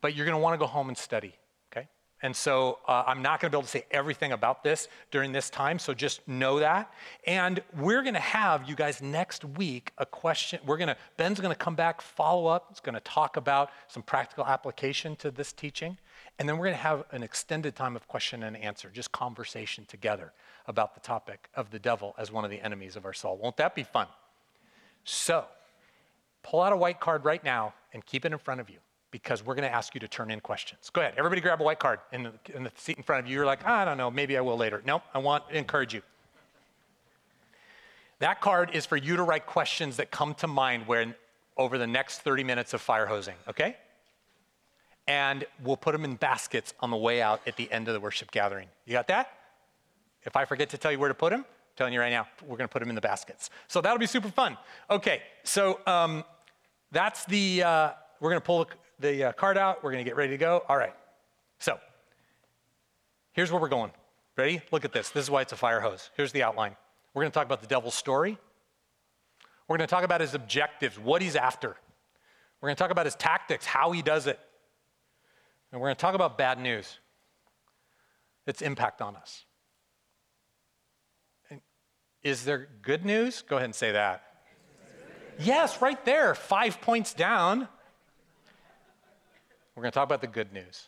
but 0.00 0.14
you're 0.14 0.24
going 0.24 0.36
to 0.36 0.42
want 0.42 0.54
to 0.54 0.58
go 0.58 0.66
home 0.66 0.88
and 0.88 0.96
study. 0.96 1.34
Okay. 1.72 1.88
And 2.22 2.34
so 2.36 2.78
uh, 2.86 3.02
I'm 3.08 3.22
not 3.22 3.40
going 3.40 3.50
to 3.50 3.56
be 3.56 3.58
able 3.58 3.64
to 3.64 3.68
say 3.68 3.86
everything 3.90 4.30
about 4.30 4.62
this 4.62 4.86
during 5.10 5.32
this 5.32 5.50
time, 5.50 5.80
so 5.80 5.94
just 5.94 6.26
know 6.28 6.60
that. 6.60 6.92
And 7.26 7.60
we're 7.76 8.02
going 8.02 8.14
to 8.14 8.20
have 8.20 8.68
you 8.68 8.76
guys 8.76 9.02
next 9.02 9.44
week 9.44 9.92
a 9.98 10.06
question. 10.06 10.60
We're 10.64 10.76
going 10.76 10.88
to 10.88 10.96
Ben's 11.16 11.40
going 11.40 11.52
to 11.52 11.58
come 11.58 11.74
back, 11.74 12.00
follow 12.00 12.46
up. 12.46 12.68
It's 12.70 12.80
going 12.80 12.94
to 12.94 13.00
talk 13.00 13.36
about 13.36 13.70
some 13.88 14.04
practical 14.04 14.46
application 14.46 15.16
to 15.16 15.32
this 15.32 15.52
teaching, 15.52 15.98
and 16.40 16.48
then 16.48 16.56
we're 16.56 16.64
going 16.64 16.76
to 16.76 16.82
have 16.82 17.04
an 17.12 17.22
extended 17.22 17.76
time 17.76 17.94
of 17.94 18.08
question 18.08 18.42
and 18.44 18.56
answer, 18.56 18.90
just 18.90 19.12
conversation 19.12 19.84
together 19.84 20.32
about 20.66 20.94
the 20.94 21.00
topic 21.00 21.50
of 21.54 21.70
the 21.70 21.78
devil 21.78 22.14
as 22.16 22.32
one 22.32 22.46
of 22.46 22.50
the 22.50 22.62
enemies 22.62 22.96
of 22.96 23.04
our 23.04 23.12
soul. 23.12 23.36
Won't 23.36 23.58
that 23.58 23.74
be 23.74 23.82
fun? 23.82 24.06
So, 25.04 25.44
pull 26.42 26.62
out 26.62 26.72
a 26.72 26.76
white 26.78 26.98
card 26.98 27.26
right 27.26 27.44
now 27.44 27.74
and 27.92 28.04
keep 28.06 28.24
it 28.24 28.32
in 28.32 28.38
front 28.38 28.58
of 28.58 28.70
you 28.70 28.78
because 29.10 29.44
we're 29.44 29.54
going 29.54 29.68
to 29.68 29.74
ask 29.74 29.92
you 29.92 30.00
to 30.00 30.08
turn 30.08 30.30
in 30.30 30.40
questions. 30.40 30.88
Go 30.90 31.02
ahead. 31.02 31.12
Everybody 31.18 31.42
grab 31.42 31.60
a 31.60 31.64
white 31.64 31.78
card 31.78 31.98
in 32.10 32.22
the, 32.22 32.32
in 32.54 32.62
the 32.62 32.72
seat 32.74 32.96
in 32.96 33.02
front 33.02 33.22
of 33.22 33.30
you. 33.30 33.36
You're 33.36 33.44
like, 33.44 33.66
I 33.66 33.84
don't 33.84 33.98
know, 33.98 34.10
maybe 34.10 34.38
I 34.38 34.40
will 34.40 34.56
later. 34.56 34.80
Nope, 34.86 35.02
I 35.12 35.18
want 35.18 35.46
to 35.50 35.58
encourage 35.58 35.92
you. 35.92 36.00
That 38.20 38.40
card 38.40 38.70
is 38.72 38.86
for 38.86 38.96
you 38.96 39.16
to 39.16 39.22
write 39.22 39.44
questions 39.44 39.98
that 39.98 40.10
come 40.10 40.32
to 40.36 40.46
mind 40.46 40.86
when, 40.86 41.14
over 41.58 41.76
the 41.76 41.86
next 41.86 42.20
30 42.20 42.44
minutes 42.44 42.72
of 42.72 42.80
fire 42.80 43.04
hosing, 43.04 43.34
okay? 43.46 43.76
And 45.06 45.44
we'll 45.64 45.76
put 45.76 45.92
them 45.92 46.04
in 46.04 46.14
baskets 46.14 46.74
on 46.80 46.90
the 46.90 46.96
way 46.96 47.20
out 47.20 47.40
at 47.46 47.56
the 47.56 47.70
end 47.72 47.88
of 47.88 47.94
the 47.94 48.00
worship 48.00 48.30
gathering. 48.30 48.68
You 48.86 48.92
got 48.92 49.08
that? 49.08 49.32
If 50.22 50.36
I 50.36 50.44
forget 50.44 50.70
to 50.70 50.78
tell 50.78 50.92
you 50.92 50.98
where 50.98 51.08
to 51.08 51.14
put 51.14 51.30
them, 51.30 51.40
I'm 51.40 51.46
telling 51.76 51.92
you 51.92 52.00
right 52.00 52.10
now, 52.10 52.28
we're 52.42 52.56
going 52.56 52.68
to 52.68 52.72
put 52.72 52.80
them 52.80 52.90
in 52.90 52.94
the 52.94 53.00
baskets. 53.00 53.50
So 53.68 53.80
that'll 53.80 53.98
be 53.98 54.06
super 54.06 54.28
fun. 54.28 54.56
Okay, 54.90 55.22
so 55.42 55.80
um, 55.86 56.24
that's 56.92 57.24
the, 57.24 57.62
uh, 57.62 57.90
we're 58.20 58.30
going 58.30 58.40
to 58.40 58.46
pull 58.46 58.68
the 58.98 59.24
uh, 59.24 59.32
card 59.32 59.56
out. 59.56 59.82
We're 59.82 59.92
going 59.92 60.04
to 60.04 60.08
get 60.08 60.16
ready 60.16 60.32
to 60.32 60.38
go. 60.38 60.62
All 60.68 60.76
right. 60.76 60.94
So 61.58 61.78
here's 63.32 63.50
where 63.50 63.60
we're 63.60 63.68
going. 63.68 63.90
Ready? 64.36 64.60
Look 64.70 64.84
at 64.84 64.92
this. 64.92 65.10
This 65.10 65.24
is 65.24 65.30
why 65.30 65.42
it's 65.42 65.52
a 65.52 65.56
fire 65.56 65.80
hose. 65.80 66.10
Here's 66.16 66.32
the 66.32 66.42
outline. 66.42 66.76
We're 67.14 67.22
going 67.22 67.32
to 67.32 67.34
talk 67.34 67.46
about 67.46 67.60
the 67.60 67.66
devil's 67.66 67.94
story. 67.94 68.38
We're 69.66 69.76
going 69.76 69.86
to 69.86 69.90
talk 69.90 70.04
about 70.04 70.20
his 70.20 70.34
objectives, 70.34 70.98
what 70.98 71.22
he's 71.22 71.36
after. 71.36 71.76
We're 72.60 72.68
going 72.68 72.76
to 72.76 72.82
talk 72.82 72.90
about 72.90 73.06
his 73.06 73.14
tactics, 73.14 73.64
how 73.64 73.92
he 73.92 74.02
does 74.02 74.26
it. 74.26 74.38
And 75.72 75.80
we're 75.80 75.88
going 75.88 75.96
to 75.96 76.00
talk 76.00 76.14
about 76.14 76.36
bad 76.36 76.58
news, 76.58 76.98
its 78.46 78.62
impact 78.62 79.00
on 79.00 79.16
us. 79.16 79.44
Is 82.22 82.44
there 82.44 82.68
good 82.82 83.04
news? 83.04 83.42
Go 83.42 83.56
ahead 83.56 83.66
and 83.66 83.74
say 83.74 83.92
that. 83.92 84.24
Yes, 85.38 85.80
right 85.80 86.04
there, 86.04 86.34
five 86.34 86.80
points 86.82 87.14
down. 87.14 87.66
We're 89.74 89.82
going 89.82 89.92
to 89.92 89.94
talk 89.94 90.04
about 90.04 90.20
the 90.20 90.26
good 90.26 90.52
news. 90.52 90.84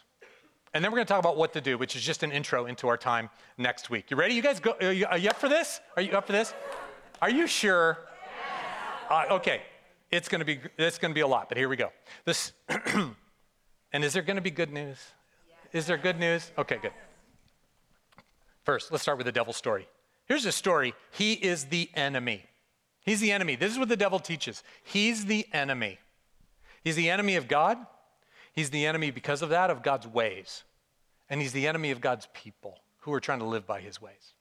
And 0.75 0.85
then 0.85 0.91
we're 0.91 0.97
going 0.97 1.07
to 1.07 1.12
talk 1.12 1.21
about 1.21 1.37
what 1.37 1.53
to 1.55 1.61
do, 1.61 1.79
which 1.79 1.97
is 1.97 2.03
just 2.03 2.23
an 2.23 2.33
intro 2.33 2.67
into 2.67 2.89
our 2.89 2.97
time 2.97 3.31
next 3.57 3.89
week. 3.89 4.11
You 4.11 4.17
ready? 4.17 4.35
You 4.35 4.43
guys 4.43 4.61
go? 4.61 4.75
Are 4.81 4.93
you, 4.93 5.07
are 5.07 5.19
you 5.19 5.31
up 5.31 5.37
for 5.37 5.49
this? 5.49 5.81
Are 5.97 6.03
you 6.03 6.12
up 6.12 6.27
for 6.27 6.33
this? 6.33 6.53
Are 7.23 7.31
you 7.31 7.47
sure? 7.47 7.99
Uh, 9.09 9.25
okay, 9.31 9.62
it's 10.11 10.29
going 10.29 10.41
to 10.41 10.45
be 10.45 10.59
it's 10.79 10.99
going 10.99 11.11
to 11.11 11.15
be 11.15 11.21
a 11.21 11.27
lot, 11.27 11.49
but 11.49 11.59
here 11.59 11.69
we 11.69 11.77
go. 11.77 11.91
This, 12.25 12.53
and 13.92 14.04
is 14.04 14.12
there 14.12 14.22
going 14.22 14.37
to 14.37 14.42
be 14.42 14.50
good 14.50 14.72
news? 14.72 14.99
Is 15.72 15.87
there 15.87 15.96
good 15.96 16.18
news? 16.18 16.50
Okay, 16.58 16.78
good. 16.80 16.92
First, 18.64 18.92
let's 18.92 19.02
start 19.02 19.18
with 19.18 19.26
the 19.26 19.32
devil's 19.32 19.56
story. 19.56 19.88
Here's 20.26 20.46
a 20.46 20.52
story. 20.52 20.94
He 21.11 21.32
is 21.32 21.64
the 21.66 21.90
enemy. 21.94 22.44
He's 23.04 23.20
the 23.20 23.32
enemy. 23.32 23.56
This 23.56 23.72
is 23.72 23.78
what 23.78 23.88
the 23.88 23.96
devil 23.96 24.20
teaches. 24.20 24.62
He's 24.84 25.25
the 25.25 25.46
enemy. 25.52 25.99
He's 26.84 26.96
the 26.96 27.11
enemy 27.11 27.37
of 27.37 27.49
God. 27.49 27.78
He's 28.52 28.70
the 28.70 28.87
enemy, 28.87 29.11
because 29.11 29.42
of 29.42 29.49
that, 29.49 29.70
of 29.70 29.82
God's 29.82 30.06
ways. 30.06 30.62
And 31.30 31.40
he's 31.40 31.52
the 31.52 31.66
enemy 31.66 31.90
of 31.90 32.00
God's 32.00 32.28
people 32.34 32.78
who 33.00 33.12
are 33.12 33.20
trying 33.20 33.38
to 33.38 33.46
live 33.46 33.66
by 33.66 33.80
his 33.80 34.00
ways. 34.00 34.34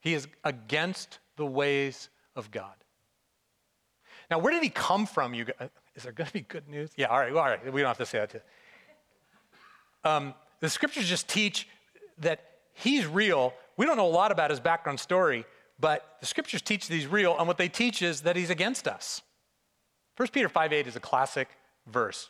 He 0.00 0.14
is 0.14 0.28
against 0.44 1.18
the 1.36 1.44
ways 1.44 2.08
of 2.36 2.50
God. 2.50 2.72
Now, 4.30 4.38
where 4.38 4.52
did 4.52 4.62
he 4.62 4.70
come 4.70 5.06
from? 5.06 5.34
You 5.34 5.46
guys? 5.46 5.56
Uh, 5.60 5.68
is 5.96 6.04
there 6.04 6.12
going 6.12 6.28
to 6.28 6.32
be 6.32 6.40
good 6.40 6.68
news? 6.68 6.90
Yeah, 6.96 7.06
all 7.06 7.18
right, 7.18 7.32
well, 7.32 7.42
all 7.42 7.50
right. 7.50 7.72
We 7.72 7.80
don't 7.80 7.88
have 7.88 7.98
to 7.98 8.06
say 8.06 8.18
that. 8.18 8.44
Um, 10.04 10.34
the 10.60 10.68
scriptures 10.68 11.08
just 11.08 11.28
teach 11.28 11.68
that 12.18 12.40
he's 12.74 13.06
real. 13.06 13.54
We 13.76 13.86
don't 13.86 13.96
know 13.96 14.06
a 14.06 14.08
lot 14.08 14.32
about 14.32 14.50
his 14.50 14.60
background 14.60 15.00
story, 15.00 15.44
But 15.78 16.16
the 16.20 16.26
scriptures 16.26 16.60
teach 16.60 16.86
that 16.88 16.94
he's 16.94 17.06
real, 17.06 17.36
and 17.38 17.48
what 17.48 17.56
they 17.56 17.68
teach 17.68 18.02
is 18.02 18.20
that 18.22 18.36
he's 18.36 18.50
against 18.50 18.86
us. 18.86 19.22
1 20.16 20.28
Peter 20.28 20.48
5 20.48 20.72
8 20.72 20.86
is 20.86 20.96
a 20.96 21.00
classic 21.00 21.48
verse. 21.86 22.28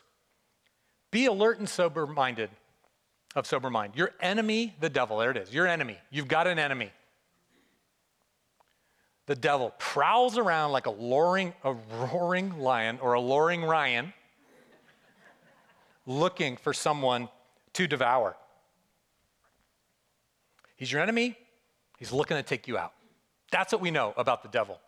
Be 1.10 1.26
alert 1.26 1.58
and 1.58 1.68
sober 1.68 2.06
minded, 2.06 2.50
of 3.34 3.46
sober 3.46 3.68
mind. 3.68 3.94
Your 3.96 4.12
enemy, 4.20 4.76
the 4.78 4.88
devil, 4.88 5.18
there 5.18 5.32
it 5.32 5.36
is, 5.36 5.52
your 5.52 5.66
enemy. 5.66 5.98
You've 6.10 6.28
got 6.28 6.46
an 6.46 6.58
enemy. 6.60 6.92
The 9.26 9.34
devil 9.34 9.74
prowls 9.78 10.38
around 10.38 10.72
like 10.72 10.86
a 10.86 10.92
roaring, 10.92 11.52
a 11.64 11.72
roaring 11.72 12.58
lion 12.60 12.98
or 13.02 13.14
a 13.14 13.20
roaring 13.20 13.64
Ryan, 13.64 14.12
looking 16.06 16.56
for 16.56 16.72
someone 16.72 17.28
to 17.74 17.86
devour. 17.86 18.36
He's 20.76 20.90
your 20.90 21.02
enemy, 21.02 21.36
he's 21.98 22.12
looking 22.12 22.36
to 22.36 22.42
take 22.42 22.66
you 22.66 22.78
out. 22.78 22.92
That's 23.50 23.72
what 23.72 23.82
we 23.82 23.90
know 23.90 24.14
about 24.16 24.42
the 24.42 24.48
devil. 24.48 24.78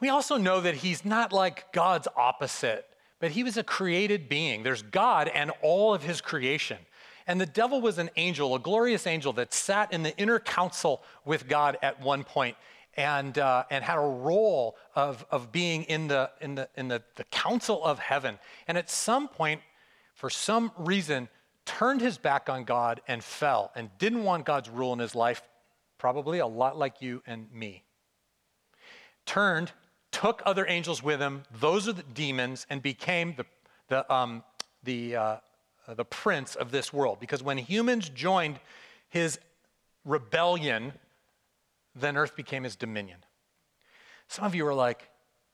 We 0.00 0.10
also 0.10 0.36
know 0.36 0.60
that 0.60 0.76
he's 0.76 1.04
not 1.04 1.32
like 1.32 1.72
God's 1.72 2.06
opposite, 2.16 2.86
but 3.20 3.32
he 3.32 3.42
was 3.42 3.56
a 3.56 3.64
created 3.64 4.28
being. 4.28 4.62
There's 4.62 4.82
God 4.82 5.28
and 5.28 5.50
all 5.62 5.94
of 5.94 6.02
his 6.02 6.20
creation. 6.20 6.78
And 7.26 7.40
the 7.40 7.46
devil 7.46 7.80
was 7.80 7.98
an 7.98 8.10
angel, 8.16 8.54
a 8.54 8.58
glorious 8.58 9.06
angel 9.06 9.32
that 9.34 9.52
sat 9.52 9.92
in 9.92 10.02
the 10.02 10.16
inner 10.16 10.38
council 10.38 11.02
with 11.24 11.48
God 11.48 11.76
at 11.82 12.00
one 12.00 12.24
point 12.24 12.56
and, 12.94 13.38
uh, 13.38 13.64
and 13.70 13.84
had 13.84 13.98
a 13.98 14.00
role 14.00 14.76
of, 14.94 15.24
of 15.30 15.52
being 15.52 15.84
in, 15.84 16.08
the, 16.08 16.30
in, 16.40 16.54
the, 16.54 16.68
in 16.76 16.88
the, 16.88 17.02
the 17.16 17.24
council 17.24 17.84
of 17.84 17.98
heaven. 17.98 18.38
And 18.66 18.78
at 18.78 18.88
some 18.88 19.28
point, 19.28 19.60
for 20.14 20.30
some 20.30 20.72
reason, 20.76 21.28
turned 21.68 22.00
his 22.00 22.16
back 22.16 22.48
on 22.48 22.64
God 22.64 23.02
and 23.06 23.22
fell 23.22 23.70
and 23.76 23.90
didn't 23.98 24.24
want 24.24 24.46
God's 24.46 24.70
rule 24.70 24.94
in 24.94 24.98
his 24.98 25.14
life, 25.14 25.42
probably 25.98 26.38
a 26.38 26.46
lot 26.46 26.78
like 26.78 27.02
you 27.02 27.22
and 27.26 27.52
me. 27.52 27.84
Turned 29.26 29.72
took 30.10 30.40
other 30.46 30.64
angels 30.66 31.02
with 31.02 31.20
him. 31.20 31.42
Those 31.60 31.86
are 31.86 31.92
the 31.92 32.02
demons, 32.02 32.66
and 32.70 32.82
became 32.82 33.34
the, 33.36 33.44
the, 33.88 34.10
um, 34.12 34.42
the, 34.82 35.14
uh, 35.14 35.36
the 35.86 36.06
prince 36.06 36.54
of 36.54 36.70
this 36.70 36.90
world. 36.90 37.20
Because 37.20 37.42
when 37.42 37.58
humans 37.58 38.08
joined 38.08 38.58
his 39.10 39.38
rebellion, 40.06 40.94
then 41.94 42.16
earth 42.16 42.34
became 42.34 42.64
his 42.64 42.76
dominion. 42.76 43.18
Some 44.28 44.46
of 44.46 44.54
you 44.54 44.66
are 44.66 44.74
like, 44.74 45.06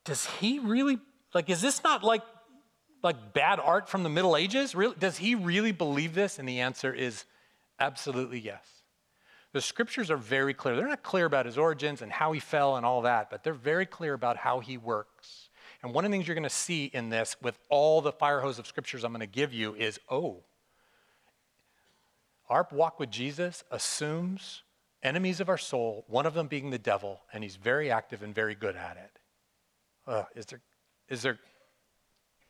does 0.04 0.26
he 0.26 0.60
really, 0.60 0.98
like, 1.34 1.50
is 1.50 1.60
this 1.60 1.82
not 1.82 2.04
like, 2.04 2.22
like 3.04 3.32
bad 3.32 3.60
art 3.60 3.88
from 3.88 4.02
the 4.02 4.08
Middle 4.08 4.36
Ages? 4.36 4.74
Really, 4.74 4.96
does 4.98 5.18
he 5.18 5.34
really 5.34 5.72
believe 5.72 6.14
this? 6.14 6.38
And 6.38 6.48
the 6.48 6.60
answer 6.60 6.92
is 6.92 7.24
absolutely 7.78 8.40
yes. 8.40 8.64
The 9.52 9.60
scriptures 9.60 10.10
are 10.10 10.16
very 10.16 10.52
clear. 10.52 10.74
They're 10.74 10.88
not 10.88 11.04
clear 11.04 11.26
about 11.26 11.46
his 11.46 11.56
origins 11.56 12.02
and 12.02 12.10
how 12.10 12.32
he 12.32 12.40
fell 12.40 12.76
and 12.76 12.84
all 12.84 13.02
that, 13.02 13.30
but 13.30 13.44
they're 13.44 13.52
very 13.52 13.86
clear 13.86 14.14
about 14.14 14.36
how 14.36 14.58
he 14.58 14.76
works. 14.76 15.48
And 15.82 15.94
one 15.94 16.04
of 16.04 16.10
the 16.10 16.16
things 16.16 16.26
you're 16.26 16.34
going 16.34 16.42
to 16.42 16.50
see 16.50 16.86
in 16.86 17.10
this 17.10 17.36
with 17.40 17.58
all 17.68 18.00
the 18.00 18.10
fire 18.10 18.40
hose 18.40 18.58
of 18.58 18.66
scriptures 18.66 19.04
I'm 19.04 19.12
going 19.12 19.20
to 19.20 19.26
give 19.26 19.52
you 19.52 19.74
is 19.74 20.00
oh, 20.10 20.38
our 22.48 22.66
walk 22.72 22.98
with 22.98 23.10
Jesus 23.10 23.62
assumes 23.70 24.62
enemies 25.02 25.40
of 25.40 25.48
our 25.48 25.58
soul, 25.58 26.04
one 26.08 26.26
of 26.26 26.34
them 26.34 26.46
being 26.46 26.70
the 26.70 26.78
devil, 26.78 27.20
and 27.32 27.44
he's 27.44 27.56
very 27.56 27.90
active 27.90 28.22
and 28.22 28.34
very 28.34 28.54
good 28.54 28.74
at 28.74 28.96
it. 28.96 29.18
Uh, 30.06 30.24
is, 30.34 30.46
there, 30.46 30.60
is, 31.08 31.22
there, 31.22 31.38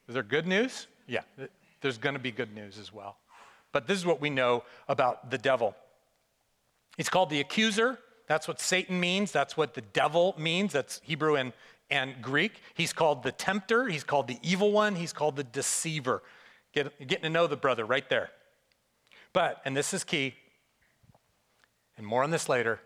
is 0.09 0.15
there 0.15 0.23
good 0.23 0.47
news? 0.47 0.87
Yeah, 1.07 1.23
there's 1.81 1.99
going 1.99 2.15
to 2.15 2.21
be 2.21 2.31
good 2.31 2.55
news 2.55 2.79
as 2.79 2.93
well. 2.93 3.17
But 3.73 3.87
this 3.87 3.99
is 3.99 4.07
what 4.07 4.21
we 4.21 4.31
know 4.31 4.65
about 4.89 5.31
the 5.31 5.39
devil. 5.39 5.75
He's 6.97 7.09
called 7.09 7.31
the 7.31 7.41
accuser. 7.41 7.99
That's 8.27 8.47
what 8.47 8.61
Satan 8.61 9.01
means. 9.01 9.33
That's 9.33 9.57
what 9.57 9.75
the 9.75 9.81
devil 9.81 10.35
means. 10.39 10.73
That's 10.73 11.01
Hebrew 11.05 11.37
and, 11.37 11.53
and 11.91 12.23
Greek. 12.23 12.53
He's 12.75 12.93
called 12.93 13.23
the 13.23 13.33
tempter. 13.33 13.89
He's 13.89 14.05
called 14.05 14.29
the 14.29 14.39
evil 14.43 14.73
one. 14.73 14.95
He's 14.95 15.13
called 15.13 15.37
the 15.37 15.45
deceiver. 15.45 16.23
Get, 16.73 16.97
getting 17.07 17.25
to 17.25 17.31
know 17.31 17.47
the 17.47 17.57
brother 17.57 17.85
right 17.85 18.09
there. 18.09 18.31
But, 19.33 19.61
and 19.65 19.77
this 19.77 19.93
is 19.93 20.05
key, 20.05 20.35
and 21.99 22.07
more 22.07 22.23
on 22.23 22.31
this 22.31 22.49
later, 22.49 22.81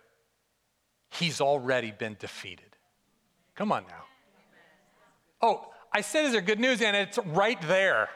he's 1.11 1.41
already 1.41 1.91
been 1.91 2.17
defeated. 2.19 2.77
Come 3.55 3.71
on 3.71 3.85
now. 3.89 4.05
Oh, 5.41 5.67
I 5.93 6.01
said, 6.01 6.27
is 6.27 6.33
there 6.33 6.41
good 6.41 6.61
news? 6.61 6.83
And 6.83 6.97
it's 6.97 7.19
right 7.19 7.61
there. 7.63 8.09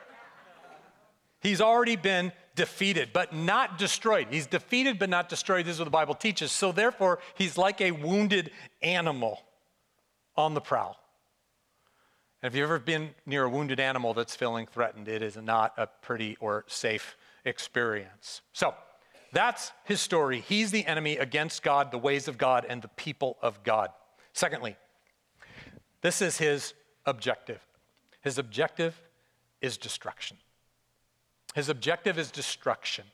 He's 1.41 1.61
already 1.61 1.97
been 1.97 2.33
defeated, 2.55 3.11
but 3.13 3.35
not 3.35 3.79
destroyed. 3.79 4.29
He's 4.31 4.47
defeated, 4.47 4.99
but 4.99 5.09
not 5.09 5.29
destroyed. 5.29 5.67
This 5.67 5.75
is 5.75 5.81
what 5.81 5.87
the 5.87 5.91
Bible 5.91 6.15
teaches. 6.15 6.53
So, 6.53 6.71
therefore, 6.71 7.19
he's 7.35 7.59
like 7.59 7.81
a 7.81 7.91
wounded 7.91 8.51
animal 8.81 9.43
on 10.37 10.55
the 10.55 10.61
prowl. 10.61 10.97
And 12.43 12.53
if 12.53 12.57
you've 12.57 12.65
ever 12.65 12.79
been 12.79 13.11
near 13.27 13.45
a 13.45 13.49
wounded 13.49 13.81
animal 13.81 14.15
that's 14.15 14.37
feeling 14.37 14.67
threatened, 14.67 15.09
it 15.09 15.23
is 15.23 15.37
not 15.37 15.73
a 15.77 15.87
pretty 15.87 16.37
or 16.41 16.65
safe 16.69 17.17
experience. 17.45 18.43
So, 18.53 18.75
that's 19.33 19.73
his 19.85 20.01
story. 20.01 20.41
He's 20.41 20.71
the 20.71 20.87
enemy 20.87 21.17
against 21.17 21.63
God, 21.63 21.91
the 21.91 21.99
ways 21.99 22.29
of 22.29 22.37
God, 22.37 22.67
and 22.69 22.83
the 22.83 22.89
people 22.89 23.39
of 23.41 23.65
God. 23.65 23.89
Secondly, 24.35 24.77
this 26.03 26.21
is 26.21 26.37
his 26.37 26.75
objective. 27.07 27.61
His 28.21 28.39
objective 28.39 29.01
is 29.61 29.77
destruction. 29.77 30.37
His 31.55 31.69
objective 31.69 32.19
is 32.19 32.31
destruction. 32.31 33.05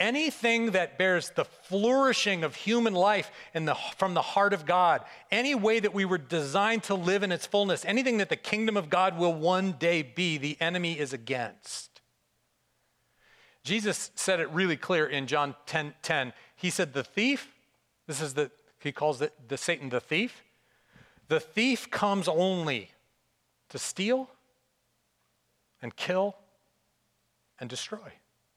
Anything 0.00 0.72
that 0.72 0.96
bears 0.96 1.30
the 1.30 1.44
flourishing 1.44 2.44
of 2.44 2.54
human 2.54 2.94
life 2.94 3.32
the, 3.52 3.74
from 3.96 4.14
the 4.14 4.22
heart 4.22 4.52
of 4.52 4.64
God, 4.64 5.02
any 5.32 5.56
way 5.56 5.80
that 5.80 5.92
we 5.92 6.04
were 6.04 6.18
designed 6.18 6.84
to 6.84 6.94
live 6.94 7.24
in 7.24 7.32
its 7.32 7.46
fullness, 7.46 7.84
anything 7.84 8.18
that 8.18 8.28
the 8.28 8.36
kingdom 8.36 8.76
of 8.76 8.90
God 8.90 9.18
will 9.18 9.34
one 9.34 9.72
day 9.72 10.02
be, 10.02 10.38
the 10.38 10.56
enemy 10.60 10.96
is 10.96 11.12
against. 11.12 12.00
Jesus 13.64 14.12
said 14.14 14.38
it 14.38 14.48
really 14.50 14.76
clear 14.76 15.06
in 15.06 15.26
John 15.26 15.56
10 15.66 15.94
10. 16.02 16.32
He 16.54 16.70
said, 16.70 16.92
The 16.92 17.04
thief, 17.04 17.52
this 18.06 18.20
is 18.20 18.34
the, 18.34 18.52
he 18.78 18.92
calls 18.92 19.20
it 19.20 19.32
the 19.48 19.56
Satan 19.56 19.88
the 19.88 20.00
thief. 20.00 20.44
The 21.28 21.40
thief 21.40 21.90
comes 21.90 22.26
only 22.26 22.90
to 23.68 23.78
steal 23.78 24.28
and 25.82 25.94
kill 25.94 26.36
and 27.60 27.68
destroy. 27.68 28.12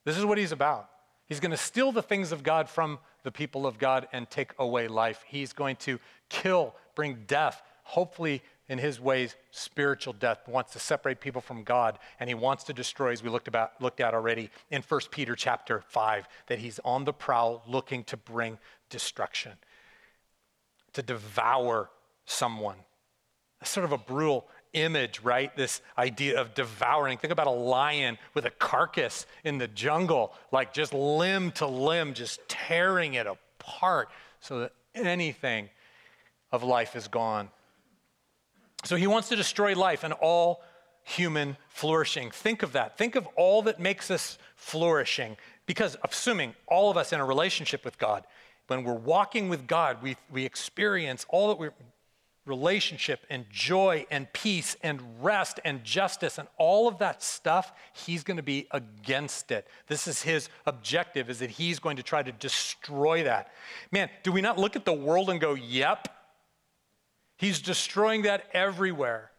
This 0.06 0.18
is 0.18 0.25
what 0.25 0.38
he's 0.38 0.51
about. 0.51 0.90
He's 1.28 1.40
going 1.40 1.51
to 1.51 1.58
steal 1.58 1.92
the 1.92 2.01
things 2.01 2.32
of 2.32 2.44
God 2.44 2.68
from 2.68 3.00
the 3.24 3.32
people 3.32 3.68
of 3.68 3.78
God 3.78 4.08
and 4.12 4.30
take 4.30 4.54
away 4.58 4.88
life. 4.88 5.24
He's 5.28 5.54
going 5.54 5.75
to 5.78 6.00
kill, 6.30 6.75
bring 6.96 7.24
death, 7.28 7.62
hopefully 7.84 8.42
in 8.70 8.78
his 8.78 9.01
ways 9.01 9.36
spiritual 9.51 10.13
death 10.13 10.48
wants 10.48 10.72
to 10.72 10.80
separate 10.80 11.20
people 11.20 11.42
from 11.42 11.62
god 11.63 12.00
and 12.22 12.30
he 12.30 12.34
wants 12.34 12.63
to 12.63 12.72
destroy 12.72 13.12
as 13.12 13.22
we 13.22 13.30
looked 13.30 13.50
about 13.50 13.74
looked 13.82 14.00
at 14.00 14.13
already 14.13 14.50
in 14.70 14.82
1 14.82 15.01
peter 15.12 15.36
chapter 15.36 15.84
5 15.90 16.25
that 16.48 16.60
he's 16.60 16.80
on 16.86 17.04
the 17.04 17.12
prowl 17.12 17.63
looking 17.68 18.04
to 18.06 18.16
bring 18.16 18.58
destruction 18.90 19.51
to 20.94 21.01
devour 21.01 21.90
someone 22.32 22.78
That's 23.60 23.72
sort 23.72 23.86
of 23.86 23.92
a 23.92 23.98
brutal 23.98 24.48
image, 24.74 25.20
right? 25.22 25.56
This 25.56 25.82
idea 25.98 26.40
of 26.40 26.54
devouring. 26.54 27.18
Think 27.18 27.34
about 27.34 27.48
a 27.48 27.52
lion 27.52 28.18
with 28.34 28.46
a 28.46 28.50
carcass 28.52 29.26
in 29.44 29.58
the 29.58 29.68
jungle, 29.68 30.34
like 30.52 30.74
just 30.74 30.94
limb 30.94 31.52
to 31.54 31.68
limb, 31.68 32.14
just 32.14 32.40
tearing 32.48 33.16
it 33.16 33.28
apart 33.28 34.10
so 34.40 34.62
that 34.62 34.74
anything 34.96 35.70
of 36.52 36.64
life 36.64 36.96
is 36.96 37.08
gone. 37.08 37.50
So 38.84 38.96
he 38.96 39.08
wants 39.08 39.30
to 39.30 39.36
destroy 39.36 39.76
life 39.76 40.04
and 40.04 40.14
all 40.14 40.64
human 41.04 41.58
flourishing. 41.68 42.32
Think 42.32 42.64
of 42.64 42.74
that. 42.74 42.98
Think 42.98 43.16
of 43.16 43.28
all 43.36 43.62
that 43.64 43.80
makes 43.80 44.10
us 44.10 44.38
flourishing. 44.56 45.38
Because 45.66 45.98
assuming 46.04 46.56
all 46.68 46.90
of 46.90 46.98
us 46.98 47.14
in 47.14 47.20
a 47.20 47.26
relationship 47.26 47.86
with 47.86 47.98
God, 47.98 48.26
when 48.68 48.84
we're 48.84 48.94
walking 48.94 49.50
with 49.50 49.68
God, 49.68 50.02
we, 50.02 50.16
we 50.32 50.46
experience 50.46 51.26
all 51.30 51.50
that 51.50 51.60
we're 51.60 51.74
relationship 52.46 53.26
and 53.30 53.46
joy 53.52 54.06
and 54.10 54.32
peace 54.34 54.76
and 54.82 55.00
rest 55.22 55.60
and 55.64 55.84
justice 55.84 56.38
and 56.40 56.48
all 56.58 56.88
of 56.88 56.98
that 56.98 57.22
stuff 57.22 57.72
he's 57.94 58.24
going 58.24 58.38
to 58.38 58.44
be 58.44 58.68
against 58.72 59.52
it. 59.52 59.68
This 59.88 60.08
is 60.08 60.24
his 60.24 60.50
objective 60.66 61.30
is 61.30 61.40
that 61.40 61.52
he's 61.52 61.78
going 61.78 61.98
to 61.98 62.04
try 62.04 62.24
to 62.24 62.32
destroy 62.32 63.24
that. 63.24 63.52
Man 63.92 64.10
do 64.24 64.32
we 64.32 64.42
not 64.42 64.58
look 64.58 64.76
at 64.76 64.86
the 64.86 64.94
world 64.94 65.30
and 65.30 65.40
go 65.40 65.54
yep 65.54 66.08
he's 67.38 67.60
destroying 67.60 68.22
that 68.24 68.46
everywhere. 68.54 69.32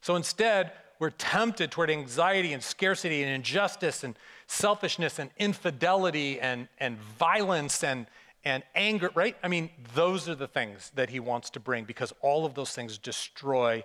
So 0.00 0.16
instead 0.16 0.72
we're 0.98 1.10
tempted 1.10 1.72
toward 1.72 1.90
anxiety 1.90 2.52
and 2.52 2.62
scarcity 2.62 3.22
and 3.22 3.32
injustice 3.32 4.04
and 4.04 4.16
selfishness 4.46 5.18
and 5.18 5.30
infidelity 5.38 6.38
and, 6.40 6.68
and 6.78 6.98
violence 6.98 7.82
and, 7.82 8.06
and 8.44 8.62
anger, 8.74 9.10
right? 9.14 9.36
I 9.42 9.48
mean, 9.48 9.70
those 9.94 10.28
are 10.28 10.34
the 10.34 10.48
things 10.48 10.90
that 10.94 11.10
he 11.10 11.20
wants 11.20 11.50
to 11.50 11.60
bring 11.60 11.84
because 11.84 12.12
all 12.20 12.44
of 12.44 12.54
those 12.54 12.70
things 12.70 12.98
destroy 12.98 13.84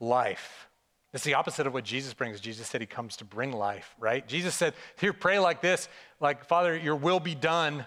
life. 0.00 0.68
It's 1.12 1.24
the 1.24 1.34
opposite 1.34 1.66
of 1.66 1.72
what 1.72 1.84
Jesus 1.84 2.12
brings. 2.12 2.40
Jesus 2.40 2.68
said 2.68 2.80
he 2.80 2.86
comes 2.86 3.16
to 3.18 3.24
bring 3.24 3.52
life, 3.52 3.94
right? 3.98 4.26
Jesus 4.26 4.54
said, 4.54 4.74
Here, 4.98 5.12
pray 5.12 5.38
like 5.38 5.62
this, 5.62 5.88
like, 6.20 6.44
Father, 6.44 6.76
your 6.76 6.96
will 6.96 7.20
be 7.20 7.34
done 7.34 7.86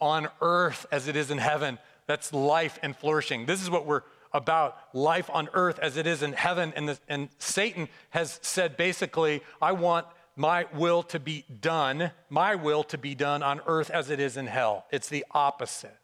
on 0.00 0.28
earth 0.40 0.86
as 0.90 1.08
it 1.08 1.16
is 1.16 1.30
in 1.30 1.38
heaven. 1.38 1.78
That's 2.06 2.32
life 2.32 2.78
and 2.82 2.96
flourishing. 2.96 3.46
This 3.46 3.62
is 3.62 3.70
what 3.70 3.86
we're 3.86 4.02
about 4.32 4.76
life 4.92 5.30
on 5.32 5.48
earth 5.52 5.78
as 5.78 5.96
it 5.96 6.06
is 6.06 6.22
in 6.22 6.32
heaven. 6.32 6.72
And, 6.74 6.88
the, 6.88 6.98
and 7.08 7.28
Satan 7.38 7.88
has 8.10 8.38
said 8.42 8.76
basically, 8.76 9.42
I 9.60 9.72
want 9.72 10.06
my 10.38 10.66
will 10.72 11.02
to 11.02 11.18
be 11.18 11.44
done, 11.60 12.12
my 12.30 12.54
will 12.54 12.84
to 12.84 12.96
be 12.96 13.14
done 13.14 13.42
on 13.42 13.60
earth 13.66 13.90
as 13.90 14.08
it 14.08 14.20
is 14.20 14.36
in 14.36 14.46
hell. 14.46 14.86
It's 14.92 15.08
the 15.08 15.24
opposite 15.32 15.98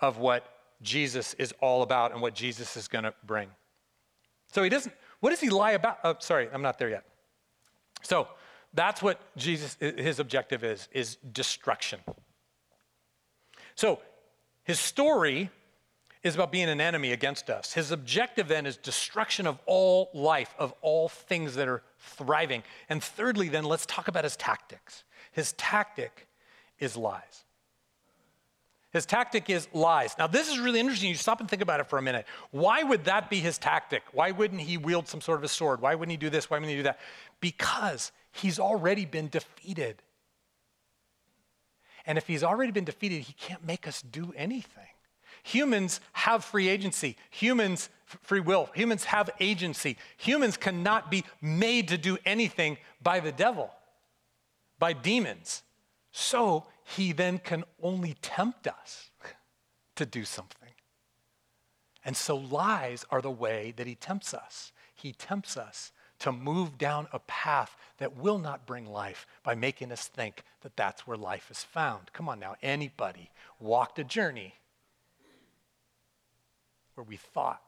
of 0.00 0.18
what 0.18 0.44
Jesus 0.82 1.34
is 1.34 1.54
all 1.60 1.82
about 1.82 2.12
and 2.12 2.20
what 2.20 2.34
Jesus 2.34 2.76
is 2.76 2.88
going 2.88 3.04
to 3.04 3.14
bring. 3.24 3.48
So 4.52 4.62
he 4.62 4.68
doesn't, 4.68 4.94
what 5.20 5.30
does 5.30 5.40
he 5.40 5.48
lie 5.48 5.72
about? 5.72 5.98
Oh, 6.02 6.16
sorry, 6.18 6.48
I'm 6.52 6.62
not 6.62 6.78
there 6.78 6.90
yet. 6.90 7.04
So 8.02 8.28
that's 8.74 9.00
what 9.00 9.20
Jesus, 9.36 9.76
his 9.80 10.18
objective 10.18 10.64
is, 10.64 10.88
is 10.92 11.16
destruction. 11.32 12.00
So 13.76 14.00
his 14.64 14.80
story 14.80 15.50
is 16.22 16.34
about 16.34 16.50
being 16.50 16.68
an 16.68 16.80
enemy 16.80 17.12
against 17.12 17.48
us. 17.48 17.72
His 17.72 17.92
objective 17.92 18.48
then 18.48 18.66
is 18.66 18.76
destruction 18.76 19.46
of 19.46 19.58
all 19.66 20.10
life, 20.12 20.54
of 20.58 20.74
all 20.80 21.08
things 21.08 21.54
that 21.54 21.68
are 21.68 21.82
thriving. 21.98 22.62
And 22.88 23.02
thirdly, 23.02 23.48
then, 23.48 23.64
let's 23.64 23.86
talk 23.86 24.08
about 24.08 24.24
his 24.24 24.36
tactics. 24.36 25.04
His 25.32 25.52
tactic 25.54 26.26
is 26.78 26.96
lies. 26.96 27.44
His 28.92 29.04
tactic 29.04 29.50
is 29.50 29.68
lies. 29.74 30.14
Now, 30.18 30.26
this 30.26 30.50
is 30.50 30.58
really 30.58 30.80
interesting. 30.80 31.10
You 31.10 31.16
stop 31.16 31.40
and 31.40 31.50
think 31.50 31.60
about 31.60 31.80
it 31.80 31.88
for 31.88 31.98
a 31.98 32.02
minute. 32.02 32.24
Why 32.50 32.82
would 32.82 33.04
that 33.04 33.28
be 33.28 33.40
his 33.40 33.58
tactic? 33.58 34.02
Why 34.12 34.30
wouldn't 34.30 34.60
he 34.60 34.78
wield 34.78 35.06
some 35.06 35.20
sort 35.20 35.38
of 35.38 35.44
a 35.44 35.48
sword? 35.48 35.82
Why 35.82 35.94
wouldn't 35.94 36.12
he 36.12 36.16
do 36.16 36.30
this? 36.30 36.48
Why 36.48 36.56
wouldn't 36.56 36.70
he 36.70 36.78
do 36.78 36.84
that? 36.84 36.98
Because 37.40 38.12
he's 38.32 38.58
already 38.58 39.04
been 39.04 39.28
defeated. 39.28 40.02
And 42.06 42.16
if 42.16 42.26
he's 42.26 42.44
already 42.44 42.72
been 42.72 42.84
defeated, 42.84 43.22
he 43.22 43.34
can't 43.34 43.66
make 43.66 43.86
us 43.86 44.00
do 44.00 44.32
anything. 44.36 44.86
Humans 45.42 46.00
have 46.12 46.44
free 46.44 46.68
agency. 46.68 47.16
Humans, 47.30 47.90
free 48.06 48.40
will. 48.40 48.70
Humans 48.74 49.04
have 49.04 49.30
agency. 49.40 49.96
Humans 50.18 50.56
cannot 50.56 51.10
be 51.10 51.24
made 51.40 51.88
to 51.88 51.98
do 51.98 52.18
anything 52.24 52.78
by 53.02 53.20
the 53.20 53.32
devil, 53.32 53.70
by 54.78 54.92
demons. 54.92 55.62
So 56.12 56.66
he 56.84 57.12
then 57.12 57.38
can 57.38 57.64
only 57.82 58.14
tempt 58.22 58.66
us 58.66 59.10
to 59.96 60.06
do 60.06 60.24
something. 60.24 60.70
And 62.04 62.16
so 62.16 62.36
lies 62.36 63.04
are 63.10 63.20
the 63.20 63.30
way 63.30 63.74
that 63.76 63.86
he 63.86 63.96
tempts 63.96 64.32
us. 64.32 64.72
He 64.94 65.12
tempts 65.12 65.56
us 65.56 65.92
to 66.20 66.32
move 66.32 66.78
down 66.78 67.08
a 67.12 67.18
path 67.18 67.76
that 67.98 68.16
will 68.16 68.38
not 68.38 68.66
bring 68.66 68.86
life 68.86 69.26
by 69.42 69.54
making 69.54 69.92
us 69.92 70.06
think 70.06 70.42
that 70.62 70.76
that's 70.76 71.06
where 71.06 71.16
life 71.16 71.50
is 71.50 71.62
found. 71.62 72.12
Come 72.12 72.28
on 72.28 72.38
now, 72.38 72.54
anybody 72.62 73.30
walked 73.60 73.98
a 73.98 74.04
journey 74.04 74.54
where 76.94 77.04
we 77.04 77.16
thought 77.16 77.65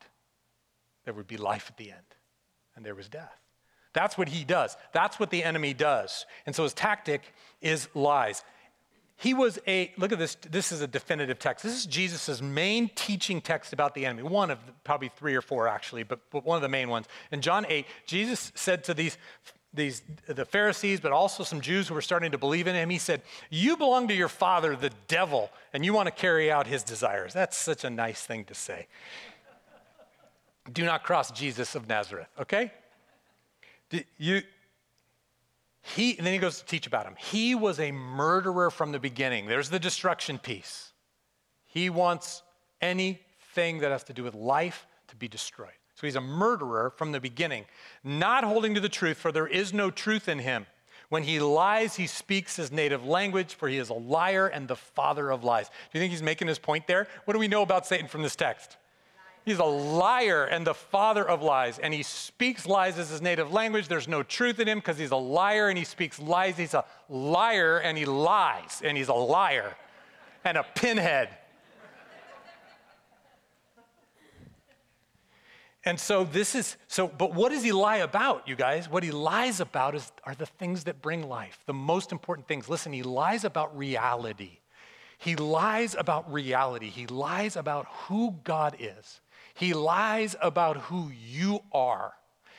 there 1.08 1.14
would 1.14 1.26
be 1.26 1.38
life 1.38 1.68
at 1.70 1.78
the 1.78 1.90
end, 1.90 2.04
and 2.76 2.84
there 2.84 2.94
was 2.94 3.08
death. 3.08 3.40
That's 3.94 4.18
what 4.18 4.28
he 4.28 4.44
does. 4.44 4.76
That's 4.92 5.18
what 5.18 5.30
the 5.30 5.42
enemy 5.42 5.72
does. 5.72 6.26
And 6.44 6.54
so 6.54 6.64
his 6.64 6.74
tactic 6.74 7.22
is 7.62 7.88
lies. 7.94 8.44
He 9.16 9.32
was 9.32 9.58
a, 9.66 9.90
look 9.96 10.12
at 10.12 10.18
this, 10.18 10.34
this 10.50 10.70
is 10.70 10.82
a 10.82 10.86
definitive 10.86 11.38
text. 11.38 11.64
This 11.64 11.72
is 11.72 11.86
Jesus' 11.86 12.42
main 12.42 12.90
teaching 12.94 13.40
text 13.40 13.72
about 13.72 13.94
the 13.94 14.04
enemy. 14.04 14.22
One 14.22 14.50
of 14.50 14.58
the, 14.66 14.72
probably 14.84 15.08
three 15.08 15.34
or 15.34 15.40
four, 15.40 15.66
actually, 15.66 16.02
but, 16.02 16.20
but 16.30 16.44
one 16.44 16.56
of 16.56 16.62
the 16.62 16.68
main 16.68 16.90
ones. 16.90 17.06
In 17.32 17.40
John 17.40 17.64
8, 17.66 17.86
Jesus 18.04 18.52
said 18.54 18.84
to 18.84 18.92
these 18.92 19.16
these 19.74 20.02
the 20.26 20.46
Pharisees, 20.46 21.00
but 21.00 21.12
also 21.12 21.42
some 21.42 21.60
Jews 21.60 21.88
who 21.88 21.94
were 21.94 22.02
starting 22.02 22.32
to 22.32 22.38
believe 22.38 22.66
in 22.66 22.74
him. 22.74 22.88
He 22.88 22.98
said, 22.98 23.20
"You 23.50 23.76
belong 23.76 24.08
to 24.08 24.14
your 24.14 24.28
father, 24.28 24.74
the 24.74 24.90
devil, 25.08 25.50
and 25.74 25.84
you 25.84 25.92
want 25.92 26.06
to 26.06 26.10
carry 26.10 26.50
out 26.50 26.66
his 26.66 26.82
desires." 26.82 27.34
That's 27.34 27.56
such 27.56 27.84
a 27.84 27.90
nice 27.90 28.24
thing 28.24 28.44
to 28.46 28.54
say. 28.54 28.86
Do 30.72 30.84
not 30.84 31.02
cross 31.02 31.30
Jesus 31.30 31.74
of 31.74 31.88
Nazareth, 31.88 32.28
okay? 32.40 32.72
You 34.18 34.42
he 35.82 36.18
and 36.18 36.26
then 36.26 36.34
he 36.34 36.38
goes 36.38 36.58
to 36.58 36.66
teach 36.66 36.86
about 36.86 37.06
him. 37.06 37.14
He 37.16 37.54
was 37.54 37.80
a 37.80 37.92
murderer 37.92 38.70
from 38.70 38.92
the 38.92 38.98
beginning. 38.98 39.46
There's 39.46 39.70
the 39.70 39.78
destruction 39.78 40.38
piece. 40.38 40.92
He 41.64 41.88
wants 41.88 42.42
anything 42.80 43.78
that 43.78 43.90
has 43.90 44.04
to 44.04 44.12
do 44.12 44.22
with 44.22 44.34
life 44.34 44.86
to 45.08 45.16
be 45.16 45.28
destroyed. 45.28 45.70
So 45.94 46.06
he's 46.06 46.16
a 46.16 46.20
murderer 46.20 46.92
from 46.96 47.12
the 47.12 47.20
beginning, 47.20 47.64
not 48.04 48.44
holding 48.44 48.74
to 48.74 48.80
the 48.80 48.88
truth, 48.88 49.16
for 49.16 49.32
there 49.32 49.48
is 49.48 49.72
no 49.72 49.90
truth 49.90 50.28
in 50.28 50.38
him. 50.38 50.66
When 51.08 51.22
he 51.22 51.40
lies, 51.40 51.96
he 51.96 52.06
speaks 52.06 52.56
his 52.56 52.70
native 52.70 53.04
language, 53.04 53.54
for 53.54 53.68
he 53.68 53.78
is 53.78 53.88
a 53.88 53.94
liar 53.94 54.46
and 54.46 54.68
the 54.68 54.76
father 54.76 55.30
of 55.30 55.42
lies. 55.42 55.68
Do 55.68 55.98
you 55.98 56.00
think 56.00 56.12
he's 56.12 56.22
making 56.22 56.48
his 56.48 56.58
point 56.58 56.86
there? 56.86 57.08
What 57.24 57.32
do 57.32 57.40
we 57.40 57.48
know 57.48 57.62
about 57.62 57.86
Satan 57.86 58.06
from 58.06 58.22
this 58.22 58.36
text? 58.36 58.76
He's 59.48 59.60
a 59.60 59.64
liar 59.64 60.44
and 60.44 60.66
the 60.66 60.74
father 60.74 61.26
of 61.26 61.40
lies, 61.40 61.78
and 61.78 61.94
he 61.94 62.02
speaks 62.02 62.66
lies 62.66 62.98
as 62.98 63.08
his 63.08 63.22
native 63.22 63.50
language. 63.50 63.88
There's 63.88 64.06
no 64.06 64.22
truth 64.22 64.60
in 64.60 64.68
him 64.68 64.76
because 64.76 64.98
he's 64.98 65.10
a 65.10 65.16
liar 65.16 65.70
and 65.70 65.78
he 65.78 65.84
speaks 65.84 66.18
lies. 66.18 66.58
He's 66.58 66.74
a 66.74 66.84
liar 67.08 67.78
and 67.78 67.96
he 67.96 68.04
lies, 68.04 68.82
and 68.84 68.94
he's 68.94 69.08
a 69.08 69.14
liar 69.14 69.74
and 70.44 70.58
a 70.58 70.66
pinhead. 70.74 71.30
And 75.82 75.98
so 75.98 76.24
this 76.24 76.54
is 76.54 76.76
so, 76.86 77.08
but 77.08 77.32
what 77.32 77.50
does 77.50 77.62
he 77.62 77.72
lie 77.72 77.96
about, 77.96 78.46
you 78.46 78.54
guys? 78.54 78.90
What 78.90 79.02
he 79.02 79.10
lies 79.10 79.60
about 79.60 79.94
is 79.94 80.12
are 80.24 80.34
the 80.34 80.44
things 80.44 80.84
that 80.84 81.00
bring 81.00 81.26
life, 81.26 81.58
the 81.64 81.72
most 81.72 82.12
important 82.12 82.46
things. 82.46 82.68
Listen, 82.68 82.92
he 82.92 83.02
lies 83.02 83.44
about 83.44 83.74
reality. 83.74 84.58
He 85.16 85.36
lies 85.36 85.94
about 85.98 86.30
reality. 86.30 86.90
He 86.90 87.06
lies 87.06 87.56
about 87.56 87.86
who 88.08 88.34
God 88.44 88.76
is. 88.78 89.22
He 89.58 89.74
lies 89.74 90.36
about 90.40 90.76
who 90.82 91.10
you 91.10 91.64
are. 91.72 92.12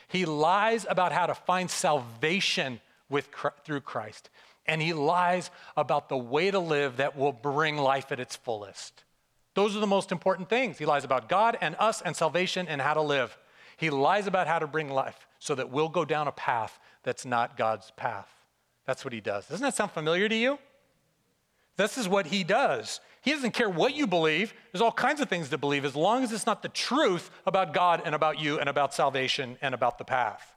He 0.06 0.26
lies 0.26 0.84
about 0.86 1.12
how 1.12 1.24
to 1.24 1.34
find 1.34 1.70
salvation 1.70 2.78
with, 3.08 3.30
through 3.64 3.80
Christ. 3.80 4.28
And 4.66 4.82
he 4.82 4.92
lies 4.92 5.50
about 5.78 6.10
the 6.10 6.18
way 6.18 6.50
to 6.50 6.58
live 6.58 6.98
that 6.98 7.16
will 7.16 7.32
bring 7.32 7.78
life 7.78 8.12
at 8.12 8.20
its 8.20 8.36
fullest. 8.36 9.04
Those 9.54 9.74
are 9.74 9.80
the 9.80 9.86
most 9.86 10.12
important 10.12 10.50
things. 10.50 10.76
He 10.76 10.84
lies 10.84 11.04
about 11.04 11.30
God 11.30 11.56
and 11.62 11.74
us 11.78 12.02
and 12.02 12.14
salvation 12.14 12.68
and 12.68 12.82
how 12.82 12.92
to 12.92 13.02
live. 13.02 13.34
He 13.78 13.88
lies 13.88 14.26
about 14.26 14.46
how 14.46 14.58
to 14.58 14.66
bring 14.66 14.90
life 14.90 15.26
so 15.38 15.54
that 15.54 15.70
we'll 15.70 15.88
go 15.88 16.04
down 16.04 16.28
a 16.28 16.32
path 16.32 16.78
that's 17.02 17.24
not 17.24 17.56
God's 17.56 17.92
path. 17.92 18.28
That's 18.84 19.06
what 19.06 19.14
he 19.14 19.22
does. 19.22 19.46
Doesn't 19.46 19.64
that 19.64 19.74
sound 19.74 19.92
familiar 19.92 20.28
to 20.28 20.36
you? 20.36 20.58
This 21.80 21.96
is 21.96 22.06
what 22.06 22.26
he 22.26 22.44
does. 22.44 23.00
He 23.22 23.30
doesn't 23.30 23.52
care 23.52 23.70
what 23.70 23.94
you 23.94 24.06
believe. 24.06 24.52
There's 24.70 24.82
all 24.82 24.92
kinds 24.92 25.22
of 25.22 25.30
things 25.30 25.48
to 25.48 25.56
believe 25.56 25.86
as 25.86 25.96
long 25.96 26.22
as 26.22 26.30
it's 26.30 26.44
not 26.44 26.60
the 26.60 26.68
truth 26.68 27.30
about 27.46 27.72
God 27.72 28.02
and 28.04 28.14
about 28.14 28.38
you 28.38 28.58
and 28.58 28.68
about 28.68 28.92
salvation 28.92 29.56
and 29.62 29.74
about 29.74 29.96
the 29.96 30.04
path. 30.04 30.52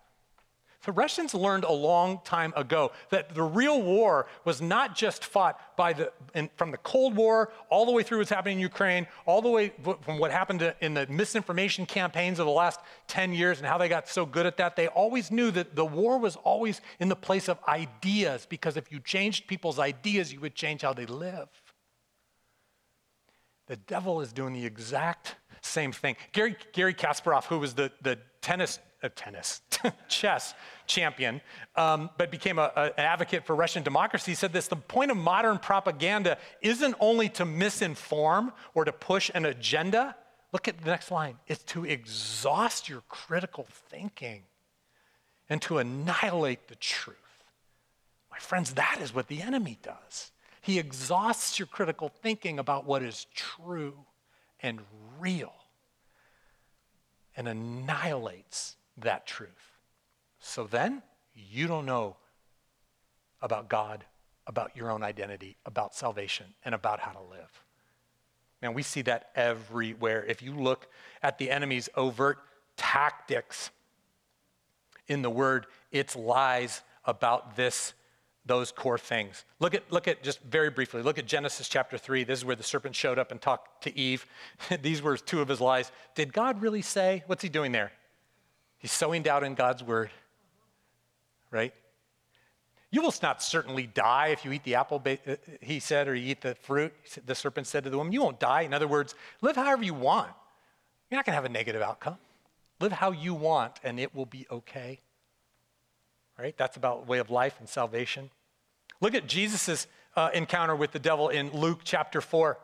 The 0.84 0.92
Russians 0.92 1.34
learned 1.34 1.64
a 1.64 1.72
long 1.72 2.20
time 2.26 2.52
ago 2.58 2.92
that 3.10 3.34
the 3.34 3.42
real 3.42 3.82
war 3.82 4.28
was 4.44 4.62
not 4.62 4.96
just 4.96 5.24
fought 5.24 5.78
by 5.78 5.94
the, 5.94 6.12
in, 6.36 6.50
from 6.58 6.72
the 6.72 6.78
Cold 6.78 7.16
War 7.16 7.54
all 7.70 7.86
the 7.86 7.94
way 7.94 8.04
through 8.04 8.18
what's 8.18 8.30
happening 8.30 8.58
in 8.58 8.62
Ukraine, 8.62 9.08
all 9.26 9.42
the 9.42 9.50
way 9.50 9.72
from 10.02 10.18
what 10.18 10.32
happened 10.32 10.60
to, 10.60 10.76
in 10.82 10.94
the 10.94 11.08
misinformation 11.08 11.86
campaigns 11.86 12.38
of 12.38 12.46
the 12.46 12.52
last 12.52 12.82
10 13.08 13.32
years 13.34 13.60
and 13.60 13.68
how 13.68 13.78
they 13.78 13.88
got 13.88 14.10
so 14.10 14.26
good 14.26 14.46
at 14.46 14.58
that. 14.58 14.76
They 14.76 14.88
always 14.88 15.32
knew 15.32 15.52
that 15.52 15.74
the 15.74 15.86
war 15.86 16.18
was 16.18 16.36
always 16.36 16.82
in 17.00 17.08
the 17.08 17.16
place 17.16 17.48
of 17.48 17.60
ideas 17.66 18.46
because 18.50 18.76
if 18.76 18.92
you 18.92 19.00
changed 19.00 19.48
people's 19.48 19.80
ideas, 19.80 20.34
you 20.34 20.42
would 20.42 20.56
change 20.56 20.82
how 20.82 20.92
they 20.92 21.06
live. 21.06 21.48
The 23.68 23.78
devil 23.78 24.20
is 24.20 24.34
doing 24.34 24.52
the 24.52 24.66
exact 24.66 25.38
same 25.62 25.94
thing. 25.94 26.18
Garry, 26.34 26.58
Garry 26.74 26.94
Kasparov, 26.94 27.46
who 27.46 27.60
was 27.60 27.74
the, 27.74 27.90
the 28.02 28.20
tennis 28.42 28.80
uh, 29.04 29.10
tennis, 29.16 29.62
chess 30.08 30.54
champion, 30.88 31.42
um, 31.76 32.10
but 32.18 32.32
became 32.32 32.60
a, 32.60 32.72
a, 32.76 32.82
an 32.86 32.92
advocate 32.98 33.46
for 33.46 33.56
Russian 33.56 33.84
democracy, 33.84 34.34
said 34.34 34.54
this 34.54 34.68
the 34.68 34.76
point 34.76 35.12
of 35.12 35.18
modern 35.18 35.58
propaganda 35.58 36.38
isn't 36.62 36.96
only 37.00 37.30
to 37.30 37.46
misinform 37.46 38.52
or 38.74 38.86
to 38.86 38.92
push 38.92 39.32
an 39.34 39.46
agenda. 39.46 40.16
Look 40.52 40.68
at 40.68 40.80
the 40.80 40.86
next 40.86 41.12
line 41.12 41.38
it's 41.48 41.64
to 41.66 41.86
exhaust 41.86 42.90
your 42.90 43.02
critical 43.10 43.66
thinking 43.90 44.44
and 45.50 45.62
to 45.64 45.78
annihilate 45.78 46.68
the 46.68 46.76
truth. 46.76 47.18
My 48.32 48.38
friends, 48.40 48.74
that 48.74 49.00
is 49.02 49.14
what 49.14 49.28
the 49.28 49.42
enemy 49.42 49.78
does. 49.84 50.32
He 50.62 50.80
exhausts 50.80 51.60
your 51.60 51.68
critical 51.68 52.10
thinking 52.10 52.58
about 52.58 52.86
what 52.86 53.04
is 53.04 53.28
true 53.36 53.94
and 54.62 54.80
real 55.20 55.54
and 57.36 57.48
annihilates 57.48 58.78
that 58.98 59.26
truth. 59.26 59.73
So 60.46 60.66
then, 60.66 61.02
you 61.34 61.68
don't 61.68 61.86
know 61.86 62.18
about 63.42 63.70
God, 63.70 64.04
about 64.46 64.76
your 64.76 64.92
own 64.92 65.02
identity, 65.02 65.56
about 65.66 65.96
salvation, 65.96 66.48
and 66.66 66.76
about 66.76 67.00
how 67.00 67.12
to 67.12 67.22
live. 67.22 67.64
Man, 68.62 68.74
we 68.74 68.84
see 68.84 69.02
that 69.04 69.30
everywhere. 69.36 70.26
If 70.26 70.42
you 70.42 70.54
look 70.54 70.88
at 71.22 71.38
the 71.38 71.50
enemy's 71.50 71.88
overt 71.96 72.40
tactics 72.76 73.72
in 75.08 75.22
the 75.22 75.30
word, 75.30 75.66
it's 75.94 76.14
lies 76.14 76.82
about 77.06 77.56
this 77.56 77.94
those 78.46 78.74
core 78.74 78.98
things. 78.98 79.46
Look 79.62 79.74
at, 79.74 79.90
look 79.90 80.10
at 80.10 80.22
just 80.22 80.42
very 80.42 80.70
briefly, 80.70 81.02
look 81.02 81.18
at 81.18 81.26
Genesis 81.26 81.70
chapter 81.70 81.98
3. 81.98 82.26
This 82.26 82.40
is 82.40 82.46
where 82.46 82.58
the 82.58 82.64
serpent 82.64 82.94
showed 82.94 83.18
up 83.18 83.32
and 83.32 83.42
talked 83.42 83.84
to 83.84 83.98
Eve. 83.98 84.26
These 84.82 85.02
were 85.02 85.16
two 85.16 85.40
of 85.40 85.48
his 85.48 85.62
lies. 85.62 85.90
Did 86.16 86.34
God 86.34 86.62
really 86.62 86.82
say? 86.82 87.24
What's 87.28 87.42
he 87.42 87.48
doing 87.48 87.72
there? 87.72 87.94
He's 88.78 88.92
sowing 88.92 89.24
doubt 89.24 89.46
in 89.46 89.56
God's 89.56 89.82
word, 89.82 90.10
right? 91.54 91.74
You 92.92 93.02
will 93.02 93.14
not 93.24 93.42
certainly 93.42 93.88
die 93.88 94.28
if 94.28 94.44
you 94.44 94.52
eat 94.52 94.64
the 94.64 94.76
apple, 94.76 95.02
uh, 95.06 95.36
he 95.62 95.80
said, 95.80 96.08
or 96.08 96.16
you 96.16 96.32
eat 96.32 96.42
the 96.42 96.56
fruit. 96.56 96.94
The 97.26 97.34
serpent 97.34 97.68
said 97.68 97.86
to 97.86 97.90
the 97.90 97.98
woman, 97.98 98.12
You 98.12 98.22
won't 98.22 98.40
die. 98.40 98.62
In 98.62 98.74
other 98.74 98.88
words, 98.88 99.16
live 99.42 99.56
however 99.56 99.84
you 99.84 99.94
want. 99.94 100.32
You're 101.10 101.18
not 101.18 101.26
going 101.26 101.34
to 101.34 101.38
have 101.38 101.46
a 101.46 101.50
negative 101.50 101.82
outcome. 101.82 102.18
Live 102.80 102.92
how 102.92 103.12
you 103.12 103.34
want, 103.34 103.80
and 103.84 104.00
it 104.00 104.14
will 104.14 104.26
be 104.26 104.46
okay 104.52 105.00
right? 106.38 106.58
That's 106.58 106.78
about 106.78 107.08
way 107.08 107.20
of 107.20 107.30
life 107.30 107.56
and 107.60 107.68
salvation. 107.68 108.30
Look 109.02 109.16
at 109.16 109.28
Jesus' 109.28 109.88
uh, 110.16 110.30
encounter 110.34 110.76
with 110.76 110.92
the 110.92 111.00
devil 111.00 111.30
in 111.30 111.52
Luke 111.52 111.82
chapter 111.84 112.22
4. 112.22 112.58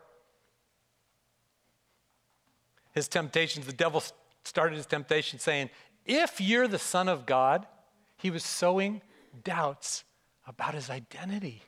His 2.94 3.08
temptations, 3.08 3.66
the 3.66 3.74
devil 3.74 4.04
started 4.44 4.76
his 4.76 4.86
temptation 4.86 5.40
saying, 5.40 5.70
If 6.06 6.42
you're 6.42 6.68
the 6.68 6.80
Son 6.80 7.08
of 7.08 7.26
God, 7.26 7.68
he 8.20 8.30
was 8.30 8.44
sowing 8.44 9.02
doubts 9.44 10.04
about 10.46 10.76
his 10.76 10.90
identity. 10.90 11.64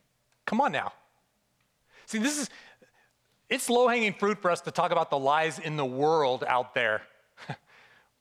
Come 0.45 0.61
on 0.61 0.71
now. 0.71 0.93
See, 2.05 2.17
this 2.17 2.37
is, 2.37 2.49
it's 3.49 3.69
low 3.69 3.87
hanging 3.87 4.13
fruit 4.13 4.41
for 4.41 4.51
us 4.51 4.61
to 4.61 4.71
talk 4.71 4.91
about 4.91 5.09
the 5.09 5.17
lies 5.17 5.59
in 5.59 5.77
the 5.77 5.85
world 5.85 6.43
out 6.47 6.73
there. 6.73 7.01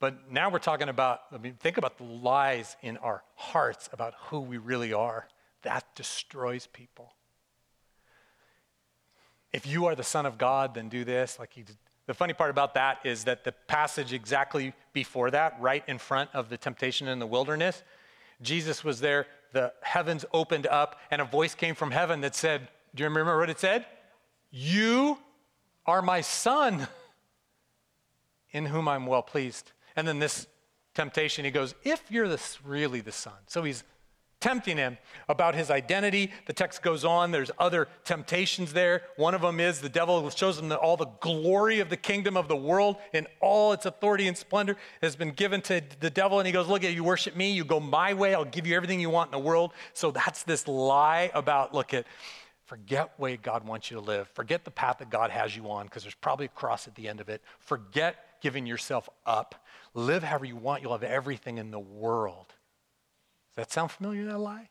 But 0.01 0.33
now 0.33 0.49
we're 0.49 0.61
talking 0.61 0.89
about, 0.89 1.21
I 1.31 1.37
mean, 1.37 1.57
think 1.61 1.77
about 1.77 1.99
the 1.99 2.05
lies 2.05 2.75
in 2.81 2.97
our 2.97 3.23
hearts 3.35 3.91
about 3.93 4.15
who 4.29 4.41
we 4.41 4.57
really 4.57 4.95
are. 4.95 5.29
That 5.61 5.85
destroys 5.95 6.67
people. 6.67 7.13
If 9.53 9.67
you 9.67 9.85
are 9.87 9.95
the 9.95 10.03
Son 10.03 10.25
of 10.25 10.39
God, 10.39 10.73
then 10.73 10.89
do 10.89 11.05
this. 11.05 11.39
Like 11.39 11.53
he, 11.53 11.65
the 12.07 12.15
funny 12.15 12.33
part 12.33 12.49
about 12.49 12.73
that 12.75 13.01
is 13.05 13.25
that 13.25 13.45
the 13.45 13.53
passage 13.53 14.15
exactly 14.15 14.73
before 14.95 15.31
that, 15.33 15.59
right 15.61 15.85
in 15.87 15.99
front 15.99 16.31
of 16.33 16.49
the 16.49 16.57
temptation 16.57 17.07
in 17.07 17.19
the 17.19 17.27
wilderness, 17.27 17.83
Jesus 18.43 18.83
was 18.85 19.01
there, 19.01 19.27
the 19.53 19.73
heavens 19.83 20.25
opened 20.33 20.67
up, 20.67 21.01
and 21.11 21.21
a 21.21 21.25
voice 21.25 21.55
came 21.55 21.75
from 21.75 21.91
heaven 21.91 22.21
that 22.23 22.35
said, 22.35 22.69
Do 22.95 23.03
you 23.03 23.09
remember 23.09 23.39
what 23.39 23.51
it 23.51 23.59
said? 23.59 23.85
You 24.51 25.19
are 25.87 26.03
my 26.03 26.21
son, 26.21 26.89
in 28.53 28.67
whom 28.67 28.89
I'm 28.89 29.07
well 29.07 29.23
pleased. 29.23 29.73
And 29.97 30.07
then 30.07 30.19
this 30.19 30.47
temptation, 30.95 31.45
he 31.45 31.51
goes, 31.51 31.75
if 31.85 32.03
you're 32.11 32.29
this, 32.29 32.59
really 32.65 33.01
the 33.01 33.13
son. 33.13 33.35
So 33.47 33.63
he's 33.63 33.85
tempting 34.41 34.79
him 34.79 34.97
about 35.29 35.55
his 35.55 35.71
identity. 35.71 36.31
The 36.47 36.53
text 36.53 36.83
goes 36.83 37.05
on. 37.05 37.31
There's 37.31 37.51
other 37.59 37.89
temptations 38.05 38.73
there. 38.73 39.03
One 39.17 39.35
of 39.35 39.43
them 39.43 39.61
is 39.61 39.81
the 39.81 39.89
devil 39.89 40.29
shows 40.31 40.59
him 40.59 40.71
that 40.71 40.79
all 40.79 40.97
the 40.97 41.11
glory 41.21 41.81
of 41.81 41.91
the 41.91 41.97
kingdom 41.97 42.37
of 42.37 42.49
the 42.49 42.57
world 42.57 42.97
and 43.13 43.27
all 43.41 43.73
its 43.73 43.87
authority 43.87 44.27
and 44.29 44.37
splendor 44.37 44.77
has 45.03 45.15
been 45.15 45.31
given 45.33 45.61
to 45.63 45.83
the 46.01 46.11
devil. 46.11 46.41
And 46.41 46.47
he 46.47 46.53
goes, 46.53 46.69
Look, 46.69 46.85
at 46.85 46.95
you 46.95 47.05
worship 47.05 47.37
me, 47.37 47.53
you 47.53 47.65
go 47.65 47.81
my 47.81 48.15
way, 48.15 48.35
I'll 48.35 48.45
give 48.45 48.67
you 48.67 48.75
everything 48.75 49.01
you 49.01 49.11
want 49.11 49.29
in 49.29 49.39
the 49.39 49.47
world. 49.47 49.73
So 49.93 50.11
that's 50.11 50.43
this 50.43 50.67
lie 50.67 51.31
about, 51.35 51.75
look 51.75 51.93
at, 51.93 52.07
forget 52.65 53.19
way 53.19 53.37
God 53.37 53.67
wants 53.67 53.91
you 53.91 53.97
to 53.97 54.03
live. 54.03 54.29
Forget 54.29 54.65
the 54.65 54.71
path 54.71 54.99
that 54.99 55.11
God 55.11 55.31
has 55.31 55.55
you 55.55 55.71
on, 55.71 55.87
because 55.87 56.03
there's 56.03 56.15
probably 56.15 56.47
a 56.47 56.51
cross 56.51 56.89
at 56.89 56.95
the 56.95 57.09
end 57.09 57.21
of 57.21 57.29
it. 57.29 57.43
Forget 57.59 58.17
giving 58.41 58.67
yourself 58.67 59.09
up. 59.27 59.67
Live 59.93 60.23
however 60.23 60.47
you 60.47 60.57
want, 60.57 60.83
you'll 60.83 60.93
have 60.93 61.03
everything 61.03 61.59
in 61.59 61.71
the 61.71 61.81
world. 61.81 62.55
Does 63.51 63.67
that 63.67 63.73
sound 63.73 63.91
familiar, 63.91 64.25
that 64.27 64.39
lie? 64.39 64.69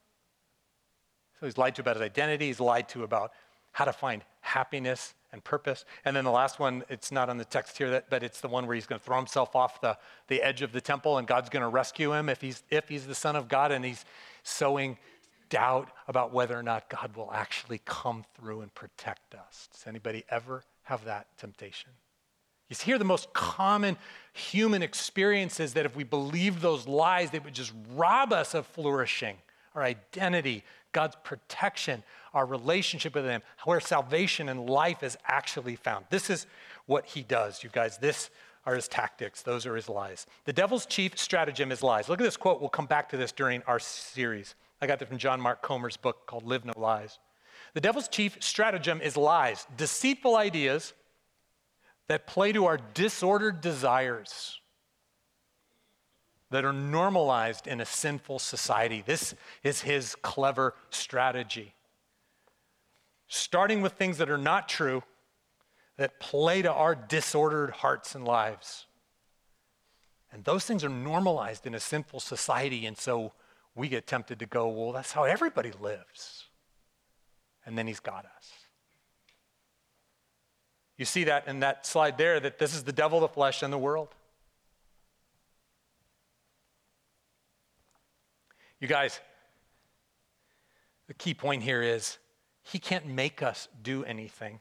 So 1.39 1.45
he's 1.45 1.57
lied 1.57 1.75
to 1.75 1.81
about 1.81 1.95
his 1.95 2.03
identity, 2.03 2.47
he's 2.47 2.59
lied 2.59 2.89
to 2.89 3.03
about 3.03 3.31
how 3.71 3.85
to 3.85 3.93
find 3.93 4.23
happiness 4.41 5.13
and 5.31 5.43
purpose. 5.43 5.85
And 6.05 6.15
then 6.15 6.25
the 6.25 6.31
last 6.31 6.59
one, 6.59 6.83
it's 6.89 7.11
not 7.11 7.29
on 7.29 7.37
the 7.37 7.45
text 7.45 7.77
here, 7.77 7.89
that, 7.91 8.09
but 8.09 8.23
it's 8.23 8.41
the 8.41 8.47
one 8.47 8.65
where 8.65 8.75
he's 8.75 8.87
going 8.87 8.99
to 8.99 9.05
throw 9.05 9.17
himself 9.17 9.55
off 9.55 9.79
the, 9.79 9.97
the 10.27 10.41
edge 10.41 10.61
of 10.61 10.71
the 10.71 10.81
temple 10.81 11.17
and 11.17 11.27
God's 11.27 11.49
going 11.49 11.61
to 11.61 11.69
rescue 11.69 12.13
him 12.13 12.29
if 12.29 12.41
he's, 12.41 12.63
if 12.69 12.89
he's 12.89 13.05
the 13.05 13.15
Son 13.15 13.35
of 13.35 13.47
God 13.47 13.71
and 13.71 13.85
he's 13.85 14.05
sowing 14.43 14.97
doubt 15.49 15.89
about 16.07 16.33
whether 16.33 16.57
or 16.57 16.63
not 16.63 16.89
God 16.89 17.15
will 17.15 17.31
actually 17.31 17.81
come 17.85 18.25
through 18.35 18.61
and 18.61 18.73
protect 18.73 19.35
us. 19.35 19.69
Does 19.71 19.85
anybody 19.87 20.23
ever 20.29 20.63
have 20.83 21.05
that 21.05 21.27
temptation? 21.37 21.91
You 22.69 22.75
see, 22.75 22.85
here 22.85 22.97
the 22.97 23.03
most 23.03 23.33
common 23.33 23.97
human 24.33 24.83
experiences 24.83 25.73
that 25.73 25.85
if 25.85 25.95
we 25.95 26.03
believed 26.03 26.61
those 26.61 26.87
lies, 26.87 27.31
they 27.31 27.39
would 27.39 27.53
just 27.53 27.73
rob 27.95 28.31
us 28.31 28.53
of 28.53 28.67
flourishing, 28.67 29.37
our 29.75 29.83
identity, 29.83 30.63
God's 30.91 31.15
protection, 31.23 32.03
our 32.33 32.45
relationship 32.45 33.15
with 33.15 33.25
Him, 33.25 33.41
where 33.65 33.79
salvation 33.79 34.49
and 34.49 34.69
life 34.69 35.03
is 35.03 35.17
actually 35.25 35.75
found. 35.75 36.05
This 36.09 36.29
is 36.29 36.45
what 36.85 37.05
He 37.05 37.23
does, 37.23 37.63
you 37.63 37.69
guys. 37.71 37.97
This 37.97 38.29
are 38.65 38.75
His 38.75 38.87
tactics, 38.87 39.41
those 39.41 39.65
are 39.65 39.75
His 39.75 39.89
lies. 39.89 40.27
The 40.45 40.53
devil's 40.53 40.85
chief 40.85 41.17
stratagem 41.17 41.71
is 41.71 41.81
lies. 41.81 42.07
Look 42.07 42.21
at 42.21 42.23
this 42.23 42.37
quote. 42.37 42.59
We'll 42.59 42.69
come 42.69 42.85
back 42.85 43.09
to 43.09 43.17
this 43.17 43.31
during 43.31 43.63
our 43.63 43.79
series. 43.79 44.55
I 44.81 44.87
got 44.87 44.99
this 44.99 45.07
from 45.07 45.17
John 45.17 45.41
Mark 45.41 45.61
Comer's 45.61 45.97
book 45.97 46.25
called 46.27 46.45
Live 46.45 46.65
No 46.65 46.73
Lies. 46.77 47.17
The 47.73 47.81
devil's 47.81 48.07
chief 48.07 48.37
stratagem 48.39 49.01
is 49.01 49.17
lies, 49.17 49.67
deceitful 49.77 50.35
ideas 50.35 50.93
that 52.09 52.25
play 52.25 52.51
to 52.51 52.65
our 52.65 52.77
disordered 52.95 53.61
desires 53.61 54.59
that 56.49 56.65
are 56.65 56.73
normalized 56.73 57.67
in 57.67 57.79
a 57.79 57.85
sinful 57.85 58.39
society. 58.39 59.03
This 59.05 59.35
is 59.63 59.81
his 59.81 60.15
clever 60.15 60.73
strategy. 60.89 61.75
Starting 63.27 63.83
with 63.83 63.93
things 63.93 64.17
that 64.17 64.29
are 64.29 64.39
not 64.39 64.67
true, 64.67 65.03
that 65.97 66.19
play 66.19 66.63
to 66.63 66.73
our 66.73 66.95
disordered 66.95 67.69
hearts 67.69 68.15
and 68.15 68.25
lives. 68.25 68.87
And 70.31 70.43
those 70.43 70.65
things 70.65 70.83
are 70.83 70.89
normalized 70.89 71.67
in 71.67 71.75
a 71.75 71.79
sinful 71.79 72.21
society, 72.21 72.87
and 72.87 72.97
so 72.97 73.33
we 73.75 73.87
get 73.87 74.07
tempted 74.07 74.39
to 74.39 74.47
go, 74.47 74.67
well, 74.67 74.91
that's 74.91 75.11
how 75.11 75.25
everybody 75.25 75.71
lives. 75.79 76.45
And 77.67 77.77
then 77.77 77.85
he's 77.85 77.99
got 77.99 78.25
us. 78.25 78.58
You 80.99 81.05
see 81.05 81.23
that 81.23 81.47
in 81.47 81.61
that 81.61 81.87
slide 81.87 82.17
there 82.17 82.41
that 82.41 82.59
this 82.59 82.75
is 82.75 82.83
the 82.83 82.91
devil, 82.91 83.21
the 83.21 83.29
flesh, 83.29 83.63
and 83.63 83.71
the 83.71 83.77
world. 83.77 84.09
You 88.81 88.89
guys, 88.89 89.21
the 91.07 91.13
key 91.13 91.33
point 91.33 91.63
here 91.63 91.81
is 91.81 92.17
he 92.63 92.79
can't 92.79 93.07
make 93.07 93.41
us 93.41 93.69
do 93.81 94.03
anything, 94.03 94.59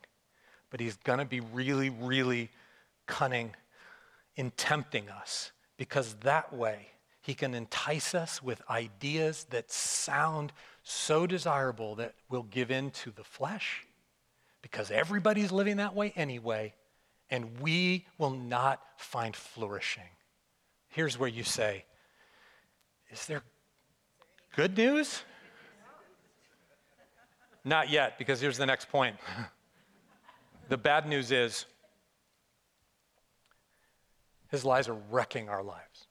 but 0.71 0.79
he's 0.79 0.97
going 0.99 1.19
to 1.19 1.25
be 1.25 1.41
really, 1.41 1.91
really 1.91 2.51
cunning 3.07 3.57
in 4.37 4.53
tempting 4.53 5.11
us 5.11 5.51
because 5.77 6.15
that 6.21 6.53
way 6.53 6.87
he 7.21 7.35
can 7.35 7.53
entice 7.53 8.15
us 8.15 8.41
with 8.41 8.63
ideas 8.71 9.45
that 9.51 9.73
sound 9.73 10.53
so 10.85 11.27
desirable 11.27 11.97
that 11.97 12.15
we'll 12.29 12.45
give 12.45 12.71
in 12.71 12.93
to 12.93 13.11
the 13.11 13.25
flesh 13.25 13.88
because 14.63 14.91
everybody's 14.91 15.53
living 15.53 15.77
that 15.77 15.95
way 15.95 16.13
anyway, 16.17 16.75
and 17.31 17.61
we 17.61 18.07
will 18.17 18.31
not 18.31 18.81
find 18.97 19.35
flourishing. 19.35 20.03
Here's 20.89 21.19
where 21.19 21.29
you 21.29 21.45
say, 21.45 21.85
Is 23.11 23.27
there 23.27 23.43
good 24.57 24.77
news? 24.77 25.23
Not 27.65 27.91
yet, 27.91 28.19
because 28.19 28.41
here's 28.41 28.57
the 28.57 28.67
next 28.67 28.89
point. 28.89 29.17
the 30.69 30.79
bad 30.79 31.07
news 31.07 31.31
is 31.31 31.67
his 34.51 34.65
lies 34.65 34.89
are 34.89 34.97
wrecking 35.11 35.49
our 35.49 35.63
lives. 35.63 36.07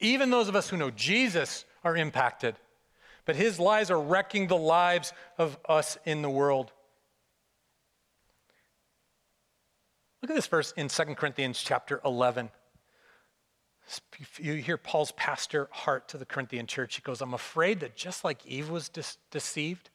Even 0.00 0.30
those 0.30 0.48
of 0.48 0.56
us 0.56 0.68
who 0.68 0.76
know 0.76 0.90
Jesus 0.90 1.64
are 1.84 1.96
impacted, 1.96 2.56
but 3.24 3.36
his 3.36 3.60
lies 3.60 3.90
are 3.90 4.00
wrecking 4.00 4.48
the 4.48 4.56
lives 4.56 5.12
of 5.38 5.58
us 5.68 5.98
in 6.04 6.22
the 6.22 6.30
world. 6.30 6.72
Look 10.22 10.30
at 10.30 10.36
this 10.36 10.46
verse 10.46 10.72
in 10.76 10.88
2 10.88 11.02
Corinthians 11.14 11.62
chapter 11.62 12.00
11. 12.04 12.50
You 14.38 14.54
hear 14.54 14.76
Paul's 14.76 15.12
pastor 15.12 15.68
heart 15.72 16.08
to 16.08 16.18
the 16.18 16.26
Corinthian 16.26 16.66
church. 16.66 16.96
He 16.96 17.02
goes, 17.02 17.20
I'm 17.20 17.34
afraid 17.34 17.80
that 17.80 17.96
just 17.96 18.22
like 18.22 18.46
Eve 18.46 18.70
was 18.70 18.88
de- 18.88 19.02
deceived 19.30 19.90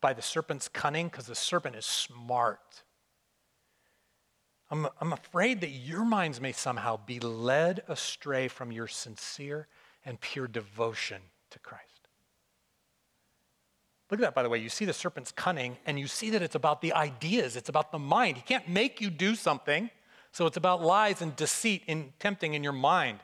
by 0.00 0.12
the 0.12 0.22
serpent's 0.22 0.68
cunning, 0.68 1.08
because 1.08 1.26
the 1.26 1.34
serpent 1.34 1.76
is 1.76 1.86
smart, 1.86 2.82
I'm, 4.70 4.88
I'm 5.00 5.12
afraid 5.12 5.60
that 5.60 5.70
your 5.70 6.04
minds 6.04 6.40
may 6.40 6.52
somehow 6.52 6.98
be 7.04 7.20
led 7.20 7.82
astray 7.88 8.48
from 8.48 8.72
your 8.72 8.88
sincere 8.88 9.68
and 10.04 10.20
pure 10.20 10.48
devotion 10.48 11.22
to 11.50 11.58
Christ. 11.60 11.95
Look 14.10 14.20
at 14.20 14.22
that, 14.22 14.34
by 14.34 14.42
the 14.42 14.48
way. 14.48 14.58
You 14.58 14.68
see 14.68 14.84
the 14.84 14.92
serpent's 14.92 15.32
cunning, 15.32 15.76
and 15.84 15.98
you 15.98 16.06
see 16.06 16.30
that 16.30 16.42
it's 16.42 16.54
about 16.54 16.80
the 16.80 16.92
ideas, 16.92 17.56
it's 17.56 17.68
about 17.68 17.90
the 17.90 17.98
mind. 17.98 18.36
He 18.36 18.42
can't 18.42 18.68
make 18.68 19.00
you 19.00 19.10
do 19.10 19.34
something, 19.34 19.90
so 20.30 20.46
it's 20.46 20.56
about 20.56 20.82
lies 20.82 21.22
and 21.22 21.34
deceit 21.34 21.82
and 21.88 22.12
tempting 22.20 22.54
in 22.54 22.62
your 22.62 22.72
mind. 22.72 23.18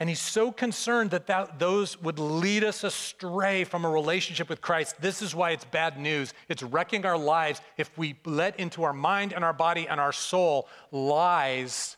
And 0.00 0.08
he's 0.08 0.20
so 0.20 0.50
concerned 0.50 1.12
that, 1.12 1.28
that 1.28 1.60
those 1.60 2.00
would 2.02 2.18
lead 2.18 2.64
us 2.64 2.82
astray 2.82 3.62
from 3.62 3.84
a 3.84 3.90
relationship 3.90 4.48
with 4.48 4.60
Christ. 4.60 5.00
This 5.00 5.22
is 5.22 5.36
why 5.36 5.50
it's 5.50 5.64
bad 5.64 6.00
news. 6.00 6.34
It's 6.48 6.64
wrecking 6.64 7.06
our 7.06 7.16
lives 7.16 7.60
if 7.76 7.96
we 7.96 8.16
let 8.24 8.58
into 8.58 8.82
our 8.82 8.92
mind 8.92 9.32
and 9.32 9.44
our 9.44 9.52
body 9.52 9.86
and 9.86 10.00
our 10.00 10.12
soul 10.12 10.68
lies 10.90 11.96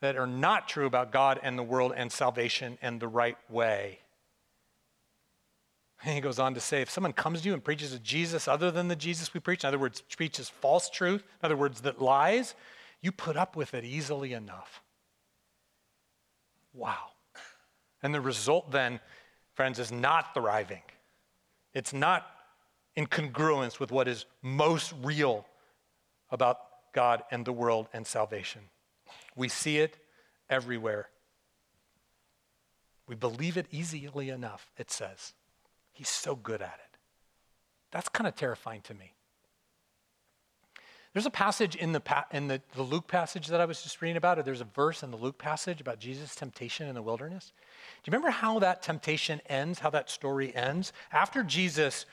that 0.00 0.16
are 0.16 0.26
not 0.26 0.68
true 0.68 0.86
about 0.86 1.10
God 1.10 1.40
and 1.42 1.58
the 1.58 1.64
world 1.64 1.92
and 1.96 2.12
salvation 2.12 2.78
and 2.80 3.00
the 3.00 3.08
right 3.08 3.36
way. 3.48 3.98
And 6.04 6.14
he 6.14 6.20
goes 6.20 6.40
on 6.40 6.54
to 6.54 6.60
say 6.60 6.82
if 6.82 6.90
someone 6.90 7.12
comes 7.12 7.42
to 7.42 7.48
you 7.48 7.54
and 7.54 7.62
preaches 7.62 7.92
a 7.92 7.98
Jesus 7.98 8.48
other 8.48 8.70
than 8.72 8.88
the 8.88 8.96
Jesus 8.96 9.32
we 9.32 9.40
preach, 9.40 9.62
in 9.62 9.68
other 9.68 9.78
words, 9.78 10.00
preaches 10.00 10.48
false 10.48 10.90
truth, 10.90 11.22
in 11.22 11.46
other 11.46 11.56
words, 11.56 11.82
that 11.82 12.02
lies, 12.02 12.54
you 13.00 13.12
put 13.12 13.36
up 13.36 13.54
with 13.54 13.72
it 13.72 13.84
easily 13.84 14.32
enough. 14.32 14.82
Wow. 16.74 17.10
And 18.02 18.12
the 18.12 18.20
result 18.20 18.72
then, 18.72 18.98
friends, 19.54 19.78
is 19.78 19.92
not 19.92 20.34
thriving. 20.34 20.82
It's 21.72 21.92
not 21.92 22.26
in 22.96 23.06
congruence 23.06 23.78
with 23.78 23.92
what 23.92 24.08
is 24.08 24.26
most 24.42 24.92
real 25.02 25.46
about 26.30 26.58
God 26.92 27.22
and 27.30 27.44
the 27.44 27.52
world 27.52 27.88
and 27.92 28.06
salvation. 28.06 28.62
We 29.36 29.48
see 29.48 29.78
it 29.78 29.96
everywhere. 30.50 31.08
We 33.06 33.14
believe 33.14 33.56
it 33.56 33.66
easily 33.70 34.30
enough, 34.30 34.70
it 34.76 34.90
says. 34.90 35.32
He's 35.92 36.08
so 36.08 36.34
good 36.34 36.62
at 36.62 36.78
it. 36.82 36.98
That's 37.90 38.08
kind 38.08 38.26
of 38.26 38.34
terrifying 38.34 38.80
to 38.82 38.94
me. 38.94 39.12
There's 41.12 41.26
a 41.26 41.30
passage 41.30 41.76
in, 41.76 41.92
the, 41.92 42.02
in 42.32 42.48
the, 42.48 42.62
the 42.74 42.82
Luke 42.82 43.06
passage 43.06 43.48
that 43.48 43.60
I 43.60 43.66
was 43.66 43.82
just 43.82 44.00
reading 44.00 44.16
about, 44.16 44.38
or 44.38 44.42
there's 44.42 44.62
a 44.62 44.68
verse 44.74 45.02
in 45.02 45.10
the 45.10 45.18
Luke 45.18 45.36
passage 45.36 45.78
about 45.78 45.98
Jesus' 45.98 46.34
temptation 46.34 46.88
in 46.88 46.94
the 46.94 47.02
wilderness. 47.02 47.52
Do 48.02 48.10
you 48.10 48.12
remember 48.12 48.30
how 48.30 48.58
that 48.60 48.82
temptation 48.82 49.42
ends, 49.46 49.78
how 49.78 49.90
that 49.90 50.08
story 50.08 50.56
ends? 50.56 50.94
After 51.12 51.42
Jesus, 51.42 52.06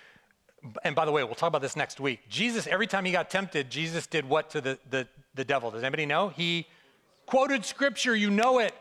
and 0.84 0.96
by 0.96 1.06
the 1.06 1.13
way, 1.13 1.24
we'll 1.24 1.36
talk 1.36 1.48
about 1.48 1.62
this 1.62 1.78
next 1.78 2.02
week. 2.02 2.28
Jesus, 2.28 2.68
every 2.68 2.88
time 2.88 3.06
he 3.06 3.13
got 3.13 3.30
tempted, 3.30 3.70
Jesus 3.70 4.06
did 4.06 4.28
what 4.28 4.50
to 4.50 4.60
the, 4.60 4.78
the, 4.89 5.08
the 5.34 5.46
devil? 5.46 5.72
Does 5.72 5.84
anybody 5.84 6.06
know? 6.06 6.28
He 6.28 6.68
quoted 7.26 7.63
scripture, 7.63 8.13
you 8.13 8.30
know 8.30 8.60
it, 8.60 8.74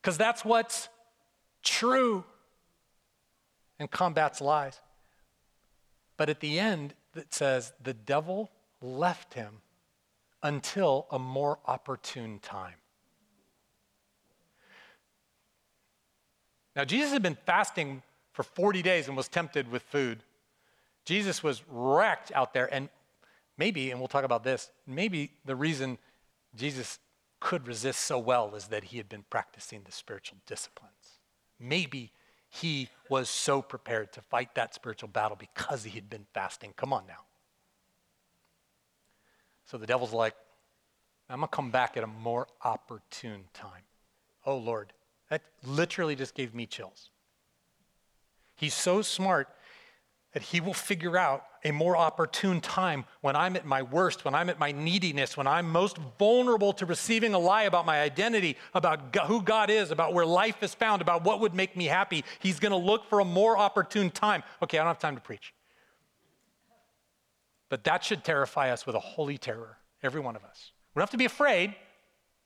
because 0.00 0.16
that's 0.16 0.42
what's 0.42 0.88
true 1.62 2.24
and 3.78 3.90
combats 3.90 4.40
lies. 4.40 4.80
But 6.16 6.28
at 6.28 6.40
the 6.40 6.58
end, 6.58 6.94
it 7.14 7.32
says, 7.34 7.72
the 7.82 7.94
devil 7.94 8.50
left 8.80 9.34
him 9.34 9.60
until 10.42 11.06
a 11.10 11.18
more 11.18 11.58
opportune 11.66 12.38
time. 12.38 12.74
Now, 16.74 16.84
Jesus 16.84 17.12
had 17.12 17.22
been 17.22 17.38
fasting 17.46 18.02
for 18.32 18.42
40 18.42 18.82
days 18.82 19.08
and 19.08 19.16
was 19.16 19.28
tempted 19.28 19.70
with 19.70 19.82
food. 19.82 20.22
Jesus 21.06 21.42
was 21.42 21.62
wrecked 21.68 22.32
out 22.34 22.52
there, 22.52 22.72
and 22.72 22.90
maybe, 23.56 23.90
and 23.90 23.98
we'll 23.98 24.08
talk 24.08 24.24
about 24.24 24.44
this, 24.44 24.70
maybe 24.86 25.32
the 25.46 25.56
reason 25.56 25.96
Jesus 26.54 26.98
could 27.40 27.66
resist 27.66 28.00
so 28.00 28.18
well 28.18 28.54
is 28.54 28.66
that 28.68 28.84
he 28.84 28.98
had 28.98 29.08
been 29.08 29.24
practicing 29.30 29.82
the 29.84 29.92
spiritual 29.92 30.38
disciplines. 30.46 31.20
Maybe 31.58 32.12
he 32.48 32.88
was 33.08 33.28
so 33.28 33.62
prepared 33.62 34.12
to 34.12 34.20
fight 34.20 34.54
that 34.54 34.74
spiritual 34.74 35.08
battle 35.08 35.36
because 35.36 35.84
he 35.84 35.90
had 35.90 36.08
been 36.08 36.26
fasting. 36.32 36.72
Come 36.76 36.92
on 36.92 37.06
now. 37.06 37.24
So 39.64 39.78
the 39.78 39.86
devil's 39.86 40.12
like, 40.12 40.34
I'm 41.28 41.40
going 41.40 41.48
to 41.48 41.56
come 41.56 41.70
back 41.70 41.96
at 41.96 42.04
a 42.04 42.06
more 42.06 42.46
opportune 42.62 43.44
time. 43.52 43.82
Oh, 44.44 44.56
Lord. 44.56 44.92
That 45.28 45.42
literally 45.64 46.14
just 46.14 46.34
gave 46.34 46.54
me 46.54 46.66
chills. 46.66 47.10
He's 48.54 48.74
so 48.74 49.02
smart 49.02 49.48
that 50.36 50.42
he 50.42 50.60
will 50.60 50.74
figure 50.74 51.16
out 51.16 51.46
a 51.64 51.70
more 51.70 51.96
opportune 51.96 52.60
time 52.60 53.06
when 53.22 53.34
I'm 53.34 53.56
at 53.56 53.64
my 53.64 53.80
worst, 53.80 54.22
when 54.22 54.34
I'm 54.34 54.50
at 54.50 54.58
my 54.58 54.70
neediness, 54.70 55.34
when 55.34 55.46
I'm 55.46 55.66
most 55.66 55.96
vulnerable 56.18 56.74
to 56.74 56.84
receiving 56.84 57.32
a 57.32 57.38
lie 57.38 57.62
about 57.62 57.86
my 57.86 58.02
identity, 58.02 58.58
about 58.74 59.16
who 59.28 59.40
God 59.40 59.70
is, 59.70 59.90
about 59.90 60.12
where 60.12 60.26
life 60.26 60.62
is 60.62 60.74
found, 60.74 61.00
about 61.00 61.24
what 61.24 61.40
would 61.40 61.54
make 61.54 61.74
me 61.74 61.86
happy. 61.86 62.22
He's 62.38 62.60
going 62.60 62.72
to 62.72 62.76
look 62.76 63.08
for 63.08 63.20
a 63.20 63.24
more 63.24 63.56
opportune 63.56 64.10
time. 64.10 64.42
Okay, 64.62 64.76
I 64.76 64.82
don't 64.82 64.88
have 64.88 64.98
time 64.98 65.14
to 65.14 65.22
preach. 65.22 65.54
But 67.70 67.84
that 67.84 68.04
should 68.04 68.22
terrify 68.22 68.70
us 68.70 68.84
with 68.84 68.94
a 68.94 69.00
holy 69.00 69.38
terror, 69.38 69.78
every 70.02 70.20
one 70.20 70.36
of 70.36 70.44
us. 70.44 70.72
We 70.94 71.00
don't 71.00 71.04
have 71.04 71.10
to 71.12 71.16
be 71.16 71.24
afraid, 71.24 71.74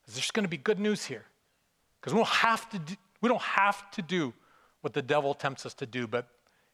because 0.03 0.15
there's 0.15 0.31
going 0.31 0.45
to 0.45 0.49
be 0.49 0.59
good 0.59 0.79
news 0.79 1.07
here. 1.07 1.25
Because 2.01 2.13
we 2.13 2.21
don't 2.21 2.29
have 2.29 2.71
to 2.71 2.79
do, 2.79 2.95
we 3.21 3.29
don't 3.29 3.43
have 3.43 3.91
to 3.91 4.01
do 4.01 4.33
what 4.81 4.93
the 4.93 5.03
devil 5.03 5.35
tempts 5.35 5.67
us 5.67 5.75
to 5.75 5.87
do, 5.87 6.07
but 6.07 6.29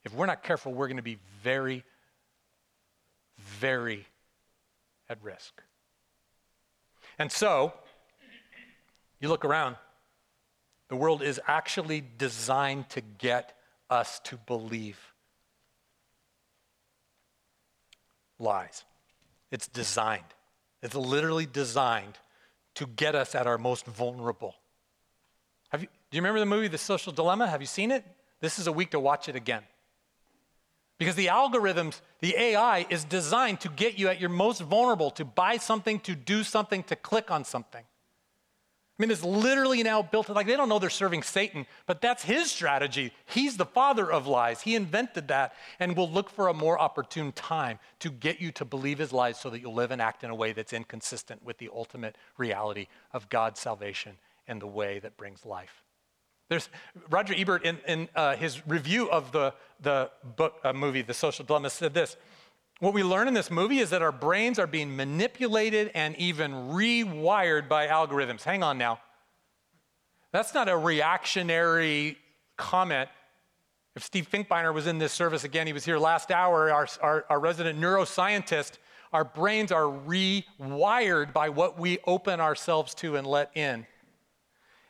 if 0.06 0.14
we're 0.14 0.26
not 0.26 0.44
careful, 0.44 0.72
we're 0.72 0.86
going 0.86 0.98
to 0.98 1.02
be 1.02 1.18
very, 1.42 1.82
very 3.38 4.06
at 5.08 5.18
risk. 5.20 5.60
And 7.18 7.30
so, 7.30 7.72
you 9.20 9.28
look 9.28 9.44
around, 9.44 9.74
the 10.88 10.94
world 10.94 11.22
is 11.22 11.40
actually 11.48 12.04
designed 12.18 12.88
to 12.90 13.00
get 13.00 13.58
us 13.90 14.20
to 14.20 14.36
believe 14.36 14.96
lies. 18.38 18.84
It's 19.50 19.66
designed. 19.66 20.22
It's 20.84 20.94
literally 20.94 21.46
designed 21.46 22.16
to 22.76 22.86
get 22.86 23.16
us 23.16 23.34
at 23.34 23.48
our 23.48 23.58
most 23.58 23.86
vulnerable. 23.86 24.54
Have 25.70 25.82
you, 25.82 25.88
do 26.10 26.16
you 26.16 26.20
remember 26.20 26.38
the 26.38 26.46
movie 26.46 26.68
The 26.68 26.78
Social 26.78 27.12
Dilemma? 27.12 27.48
Have 27.48 27.60
you 27.60 27.66
seen 27.66 27.90
it? 27.90 28.04
This 28.40 28.60
is 28.60 28.68
a 28.68 28.72
week 28.72 28.92
to 28.92 29.00
watch 29.00 29.28
it 29.28 29.34
again. 29.34 29.64
Because 30.98 31.14
the 31.14 31.26
algorithms, 31.26 32.00
the 32.20 32.34
AI 32.36 32.86
is 32.88 33.04
designed 33.04 33.60
to 33.60 33.68
get 33.68 33.98
you 33.98 34.08
at 34.08 34.20
your 34.20 34.30
most 34.30 34.62
vulnerable, 34.62 35.10
to 35.12 35.24
buy 35.24 35.58
something, 35.58 36.00
to 36.00 36.14
do 36.14 36.42
something, 36.42 36.82
to 36.84 36.96
click 36.96 37.30
on 37.30 37.44
something. 37.44 37.84
I 38.98 39.02
mean, 39.02 39.10
it's 39.10 39.22
literally 39.22 39.82
now 39.82 40.00
built, 40.00 40.30
like 40.30 40.46
they 40.46 40.56
don't 40.56 40.70
know 40.70 40.78
they're 40.78 40.88
serving 40.88 41.22
Satan, 41.22 41.66
but 41.84 42.00
that's 42.00 42.24
his 42.24 42.50
strategy. 42.50 43.12
He's 43.26 43.58
the 43.58 43.66
father 43.66 44.10
of 44.10 44.26
lies. 44.26 44.62
He 44.62 44.74
invented 44.74 45.28
that 45.28 45.52
and 45.78 45.94
will 45.94 46.10
look 46.10 46.30
for 46.30 46.48
a 46.48 46.54
more 46.54 46.80
opportune 46.80 47.32
time 47.32 47.78
to 47.98 48.10
get 48.10 48.40
you 48.40 48.52
to 48.52 48.64
believe 48.64 48.96
his 48.96 49.12
lies 49.12 49.38
so 49.38 49.50
that 49.50 49.60
you'll 49.60 49.74
live 49.74 49.90
and 49.90 50.00
act 50.00 50.24
in 50.24 50.30
a 50.30 50.34
way 50.34 50.52
that's 50.52 50.72
inconsistent 50.72 51.44
with 51.44 51.58
the 51.58 51.68
ultimate 51.74 52.16
reality 52.38 52.86
of 53.12 53.28
God's 53.28 53.60
salvation 53.60 54.16
and 54.48 54.62
the 54.62 54.66
way 54.66 54.98
that 54.98 55.18
brings 55.18 55.44
life. 55.44 55.82
There's 56.48 56.68
Roger 57.10 57.34
Ebert 57.36 57.64
in, 57.64 57.78
in 57.88 58.08
uh, 58.14 58.36
his 58.36 58.66
review 58.66 59.10
of 59.10 59.32
the, 59.32 59.52
the 59.80 60.10
book 60.36 60.54
uh, 60.62 60.72
movie, 60.72 61.02
The 61.02 61.14
Social 61.14 61.44
Dilemma, 61.44 61.70
said 61.70 61.92
this 61.92 62.16
what 62.78 62.92
we 62.92 63.02
learn 63.02 63.26
in 63.26 63.32
this 63.32 63.50
movie 63.50 63.78
is 63.78 63.90
that 63.90 64.02
our 64.02 64.12
brains 64.12 64.58
are 64.58 64.66
being 64.66 64.94
manipulated 64.94 65.90
and 65.94 66.14
even 66.16 66.52
rewired 66.52 67.68
by 67.68 67.86
algorithms. 67.86 68.42
Hang 68.42 68.62
on 68.62 68.76
now. 68.76 69.00
That's 70.30 70.52
not 70.52 70.68
a 70.68 70.76
reactionary 70.76 72.18
comment. 72.58 73.08
If 73.94 74.04
Steve 74.04 74.28
Finkbeiner 74.30 74.74
was 74.74 74.86
in 74.86 74.98
this 74.98 75.14
service 75.14 75.44
again, 75.44 75.66
he 75.66 75.72
was 75.72 75.86
here 75.86 75.96
last 75.96 76.30
hour, 76.30 76.70
our, 76.70 76.86
our, 77.00 77.24
our 77.30 77.40
resident 77.40 77.80
neuroscientist. 77.80 78.72
Our 79.10 79.24
brains 79.24 79.72
are 79.72 79.84
rewired 79.84 81.32
by 81.32 81.48
what 81.48 81.78
we 81.78 81.98
open 82.06 82.40
ourselves 82.40 82.94
to 82.96 83.16
and 83.16 83.26
let 83.26 83.56
in. 83.56 83.86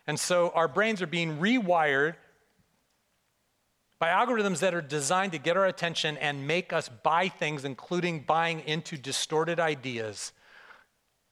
And 0.07 0.19
so 0.19 0.51
our 0.55 0.69
brains 0.69 1.03
are 1.03 1.07
being 1.07 1.39
rewired 1.39 2.15
by 3.99 4.09
algorithms 4.09 4.61
that 4.61 4.75
are 4.75 4.83
designed 4.83 5.33
to 5.33 5.39
get 5.39 5.57
our 5.57 5.67
attention 5.67 6.17
and 6.19 6.47
make 6.47 6.73
us 6.73 6.89
buy 6.89 7.29
things, 7.29 7.65
including 7.65 8.21
buying 8.21 8.61
into 8.61 8.97
distorted 8.97 9.59
ideas 9.59 10.33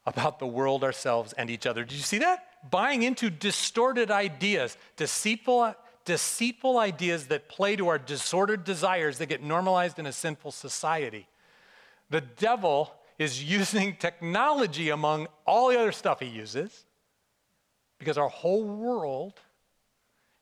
about 0.06 0.38
the 0.38 0.46
world, 0.46 0.82
ourselves, 0.82 1.32
and 1.34 1.50
each 1.50 1.66
other. 1.66 1.84
Did 1.84 1.96
you 1.96 2.02
see 2.02 2.18
that? 2.18 2.46
Buying 2.70 3.02
into 3.02 3.30
distorted 3.30 4.10
ideas, 4.10 4.76
deceitful, 4.96 5.74
deceitful 6.04 6.78
ideas 6.78 7.26
that 7.28 7.48
play 7.48 7.76
to 7.76 7.88
our 7.88 7.98
disordered 7.98 8.64
desires 8.64 9.18
that 9.18 9.26
get 9.26 9.42
normalized 9.42 9.98
in 9.98 10.06
a 10.06 10.12
sinful 10.12 10.52
society. 10.52 11.26
The 12.10 12.22
devil 12.22 12.94
is 13.18 13.44
using 13.50 13.96
technology 13.96 14.88
among 14.88 15.28
all 15.46 15.68
the 15.68 15.78
other 15.78 15.92
stuff 15.92 16.20
he 16.20 16.26
uses 16.26 16.86
because 17.98 18.18
our 18.18 18.28
whole 18.28 18.64
world 18.64 19.40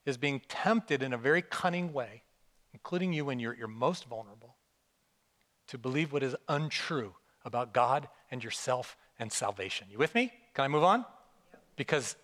is 0.05 0.17
being 0.17 0.41
tempted 0.49 1.03
in 1.03 1.13
a 1.13 1.19
very 1.19 1.43
cunning 1.43 1.93
way, 1.93 2.23
including 2.73 3.13
you 3.13 3.25
when 3.25 3.39
you're 3.39 3.55
your 3.55 3.69
most 3.69 4.07
vulnerable, 4.07 4.57
to 5.69 5.79
believe 5.79 6.13
what 6.13 6.23
is 6.23 6.35
untrue 6.49 7.15
about 7.45 7.73
God 7.73 8.09
and 8.31 8.43
yourself 8.43 8.97
and 9.19 9.33
salvation. 9.33 9.87
You 9.91 9.99
with 9.99 10.15
me? 10.15 10.33
Can 10.55 10.65
I 10.65 10.69
move 10.69 10.85
on? 10.85 11.05
Because 11.77 12.17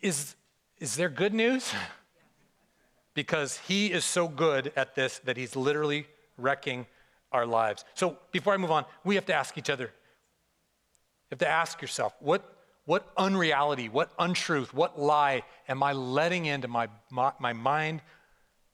is, 0.00 0.34
is 0.78 0.96
there 0.96 1.08
good 1.08 1.34
news? 1.34 1.72
because 3.14 3.58
he 3.68 3.92
is 3.92 4.04
so 4.04 4.28
good 4.28 4.72
at 4.76 4.94
this 4.94 5.18
that 5.20 5.36
he's 5.36 5.56
literally 5.56 6.06
wrecking 6.38 6.86
our 7.32 7.46
lives. 7.46 7.84
So 7.94 8.16
before 8.32 8.54
I 8.54 8.56
move 8.56 8.70
on, 8.70 8.84
we 9.04 9.14
have 9.14 9.26
to 9.26 9.34
ask 9.34 9.56
each 9.58 9.70
other, 9.70 9.84
you 9.84 11.32
have 11.32 11.38
to 11.40 11.48
ask 11.48 11.80
yourself, 11.80 12.14
what, 12.20 12.59
what 12.90 13.08
unreality, 13.16 13.88
what 13.88 14.10
untruth, 14.18 14.74
what 14.74 14.98
lie 14.98 15.44
am 15.68 15.80
I 15.80 15.92
letting 15.92 16.46
into 16.46 16.66
my, 16.66 16.88
my, 17.08 17.30
my 17.38 17.52
mind, 17.52 18.02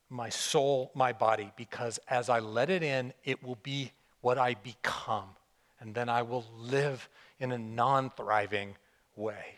my 0.08 0.30
soul, 0.30 0.90
my 0.94 1.12
body? 1.12 1.52
Because 1.54 2.00
as 2.08 2.30
I 2.30 2.38
let 2.38 2.70
it 2.70 2.82
in, 2.82 3.12
it 3.24 3.42
will 3.44 3.58
be 3.62 3.92
what 4.22 4.38
I 4.38 4.54
become. 4.54 5.28
And 5.80 5.94
then 5.94 6.08
I 6.08 6.22
will 6.22 6.46
live 6.58 7.10
in 7.38 7.52
a 7.52 7.58
non 7.58 8.08
thriving 8.08 8.76
way. 9.16 9.56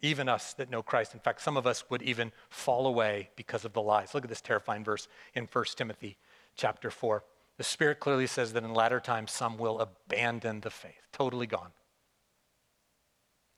Even 0.00 0.28
us 0.28 0.52
that 0.52 0.70
know 0.70 0.84
Christ. 0.84 1.14
In 1.14 1.20
fact, 1.20 1.40
some 1.40 1.56
of 1.56 1.66
us 1.66 1.90
would 1.90 2.02
even 2.02 2.30
fall 2.48 2.86
away 2.86 3.28
because 3.34 3.64
of 3.64 3.72
the 3.72 3.82
lies. 3.82 4.14
Look 4.14 4.22
at 4.22 4.30
this 4.30 4.40
terrifying 4.40 4.84
verse 4.84 5.08
in 5.34 5.48
1 5.52 5.64
Timothy 5.74 6.16
chapter 6.54 6.92
4. 6.92 7.24
The 7.56 7.64
Spirit 7.64 7.98
clearly 7.98 8.28
says 8.28 8.52
that 8.52 8.62
in 8.62 8.72
latter 8.72 9.00
times 9.00 9.32
some 9.32 9.58
will 9.58 9.80
abandon 9.80 10.60
the 10.60 10.70
faith, 10.70 11.08
totally 11.12 11.48
gone. 11.48 11.72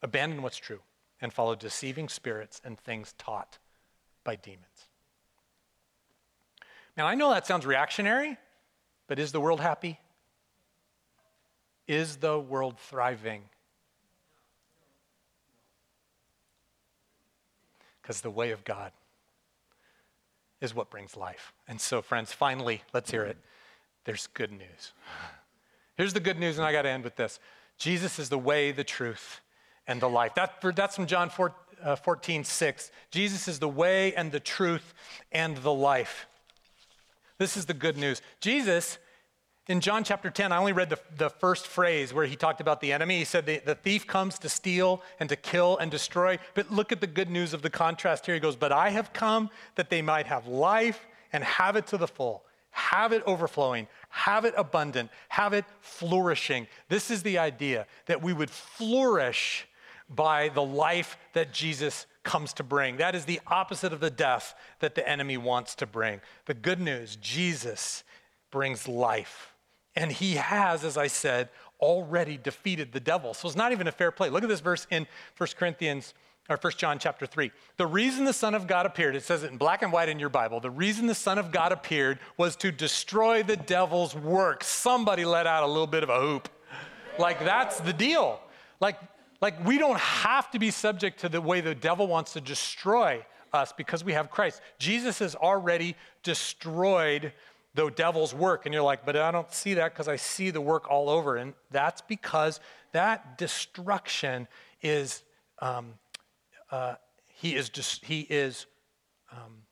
Abandon 0.01 0.41
what's 0.41 0.57
true 0.57 0.79
and 1.21 1.33
follow 1.33 1.55
deceiving 1.55 2.09
spirits 2.09 2.61
and 2.63 2.79
things 2.79 3.13
taught 3.17 3.57
by 4.23 4.35
demons. 4.35 4.87
Now, 6.95 7.05
I 7.05 7.15
know 7.15 7.29
that 7.29 7.45
sounds 7.45 7.65
reactionary, 7.65 8.37
but 9.07 9.19
is 9.19 9.31
the 9.31 9.39
world 9.39 9.59
happy? 9.59 9.99
Is 11.87 12.17
the 12.17 12.39
world 12.39 12.77
thriving? 12.79 13.43
Because 18.01 18.21
the 18.21 18.31
way 18.31 18.51
of 18.51 18.63
God 18.63 18.91
is 20.59 20.73
what 20.73 20.89
brings 20.89 21.15
life. 21.15 21.53
And 21.67 21.79
so, 21.79 22.01
friends, 22.01 22.31
finally, 22.31 22.83
let's 22.93 23.11
hear 23.11 23.23
it. 23.23 23.37
There's 24.05 24.27
good 24.27 24.51
news. 24.51 24.93
Here's 25.97 26.13
the 26.13 26.19
good 26.19 26.39
news, 26.39 26.57
and 26.57 26.65
I 26.65 26.71
got 26.71 26.83
to 26.83 26.89
end 26.89 27.03
with 27.03 27.15
this 27.15 27.39
Jesus 27.77 28.17
is 28.17 28.29
the 28.29 28.37
way, 28.37 28.71
the 28.71 28.83
truth, 28.83 29.41
and 29.87 30.01
the 30.01 30.09
life. 30.09 30.35
That, 30.35 30.61
that's 30.75 30.95
from 30.95 31.07
John 31.07 31.29
4, 31.29 31.55
uh, 31.83 31.95
14, 31.95 32.43
6. 32.43 32.91
Jesus 33.11 33.47
is 33.47 33.59
the 33.59 33.69
way 33.69 34.13
and 34.15 34.31
the 34.31 34.39
truth 34.39 34.93
and 35.31 35.57
the 35.57 35.73
life. 35.73 36.27
This 37.37 37.55
is 37.55 37.65
the 37.65 37.73
good 37.73 37.97
news. 37.97 38.21
Jesus, 38.41 38.97
in 39.67 39.81
John 39.81 40.03
chapter 40.03 40.29
10, 40.29 40.51
I 40.51 40.57
only 40.57 40.73
read 40.73 40.89
the, 40.89 40.99
the 41.17 41.29
first 41.29 41.67
phrase 41.67 42.13
where 42.13 42.25
he 42.25 42.35
talked 42.35 42.61
about 42.61 42.81
the 42.81 42.91
enemy. 42.93 43.19
He 43.19 43.25
said, 43.25 43.45
the, 43.45 43.61
the 43.63 43.75
thief 43.75 44.07
comes 44.07 44.39
to 44.39 44.49
steal 44.49 45.03
and 45.19 45.29
to 45.29 45.35
kill 45.35 45.77
and 45.77 45.91
destroy. 45.91 46.39
But 46.53 46.71
look 46.71 46.91
at 46.91 47.01
the 47.01 47.07
good 47.07 47.29
news 47.29 47.53
of 47.53 47.61
the 47.61 47.69
contrast 47.69 48.25
here. 48.25 48.35
He 48.35 48.41
goes, 48.41 48.55
But 48.55 48.71
I 48.71 48.89
have 48.89 49.13
come 49.13 49.49
that 49.75 49.89
they 49.89 50.01
might 50.01 50.25
have 50.25 50.47
life 50.47 51.05
and 51.33 51.43
have 51.43 51.75
it 51.75 51.85
to 51.87 51.97
the 51.97 52.07
full, 52.07 52.43
have 52.71 53.11
it 53.11 53.21
overflowing, 53.25 53.87
have 54.09 54.45
it 54.45 54.53
abundant, 54.57 55.11
have 55.29 55.53
it 55.53 55.65
flourishing. 55.81 56.67
This 56.87 57.11
is 57.11 57.21
the 57.21 57.37
idea 57.37 57.85
that 58.05 58.21
we 58.21 58.33
would 58.33 58.49
flourish 58.49 59.67
by 60.09 60.49
the 60.49 60.63
life 60.63 61.17
that 61.33 61.53
Jesus 61.53 62.05
comes 62.23 62.53
to 62.53 62.63
bring. 62.63 62.97
That 62.97 63.15
is 63.15 63.25
the 63.25 63.39
opposite 63.47 63.93
of 63.93 63.99
the 63.99 64.09
death 64.09 64.55
that 64.79 64.95
the 64.95 65.07
enemy 65.07 65.37
wants 65.37 65.75
to 65.75 65.85
bring. 65.85 66.21
The 66.45 66.53
good 66.53 66.79
news 66.79 67.17
Jesus 67.17 68.03
brings 68.51 68.87
life. 68.87 69.53
And 69.95 70.11
he 70.11 70.35
has, 70.35 70.83
as 70.83 70.97
I 70.97 71.07
said, 71.07 71.49
already 71.79 72.37
defeated 72.37 72.91
the 72.91 72.99
devil. 72.99 73.33
So 73.33 73.47
it's 73.47 73.57
not 73.57 73.71
even 73.71 73.87
a 73.87 73.91
fair 73.91 74.11
play. 74.11 74.29
Look 74.29 74.43
at 74.43 74.49
this 74.49 74.59
verse 74.59 74.85
in 74.91 75.07
1 75.37 75.49
Corinthians 75.57 76.13
or 76.49 76.57
1 76.61 76.73
John 76.77 76.97
chapter 76.99 77.25
3. 77.25 77.51
The 77.77 77.87
reason 77.87 78.25
the 78.25 78.33
Son 78.33 78.55
of 78.55 78.67
God 78.67 78.85
appeared, 78.85 79.15
it 79.15 79.23
says 79.23 79.43
it 79.43 79.51
in 79.51 79.57
black 79.57 79.81
and 79.81 79.91
white 79.91 80.09
in 80.09 80.19
your 80.19 80.29
Bible, 80.29 80.59
the 80.59 80.69
reason 80.69 81.07
the 81.07 81.15
Son 81.15 81.37
of 81.37 81.51
God 81.51 81.71
appeared 81.71 82.19
was 82.37 82.55
to 82.57 82.71
destroy 82.71 83.43
the 83.43 83.57
devil's 83.57 84.15
work. 84.15 84.63
Somebody 84.63 85.25
let 85.25 85.47
out 85.47 85.63
a 85.63 85.67
little 85.67 85.87
bit 85.87 86.03
of 86.03 86.09
a 86.09 86.19
hoop. 86.19 86.49
Like 87.19 87.39
that's 87.43 87.79
the 87.79 87.93
deal. 87.93 88.39
Like 88.79 88.97
like, 89.41 89.65
we 89.65 89.77
don't 89.77 89.99
have 89.99 90.49
to 90.51 90.59
be 90.59 90.71
subject 90.71 91.19
to 91.21 91.29
the 91.29 91.41
way 91.41 91.61
the 91.61 91.75
devil 91.75 92.07
wants 92.07 92.33
to 92.33 92.41
destroy 92.41 93.23
us 93.53 93.71
because 93.71 94.03
we 94.03 94.13
have 94.13 94.29
Christ. 94.29 94.61
Jesus 94.79 95.19
has 95.19 95.35
already 95.35 95.95
destroyed 96.23 97.33
the 97.75 97.89
devil's 97.91 98.33
work. 98.33 98.65
And 98.65 98.73
you're 98.73 98.83
like, 98.83 99.05
but 99.05 99.15
I 99.15 99.31
don't 99.31 99.53
see 99.53 99.75
that 99.75 99.93
because 99.93 100.07
I 100.07 100.15
see 100.15 100.49
the 100.49 100.61
work 100.61 100.89
all 100.89 101.09
over. 101.09 101.35
And 101.35 101.53
that's 101.71 102.01
because 102.01 102.59
that 102.91 103.37
destruction 103.37 104.47
is, 104.81 105.21
um, 105.59 105.93
uh, 106.71 106.95
he 107.27 107.55
is 107.55 107.69
just, 107.69 108.03
he 108.05 108.21
is, 108.21 108.65
um, 109.31 109.63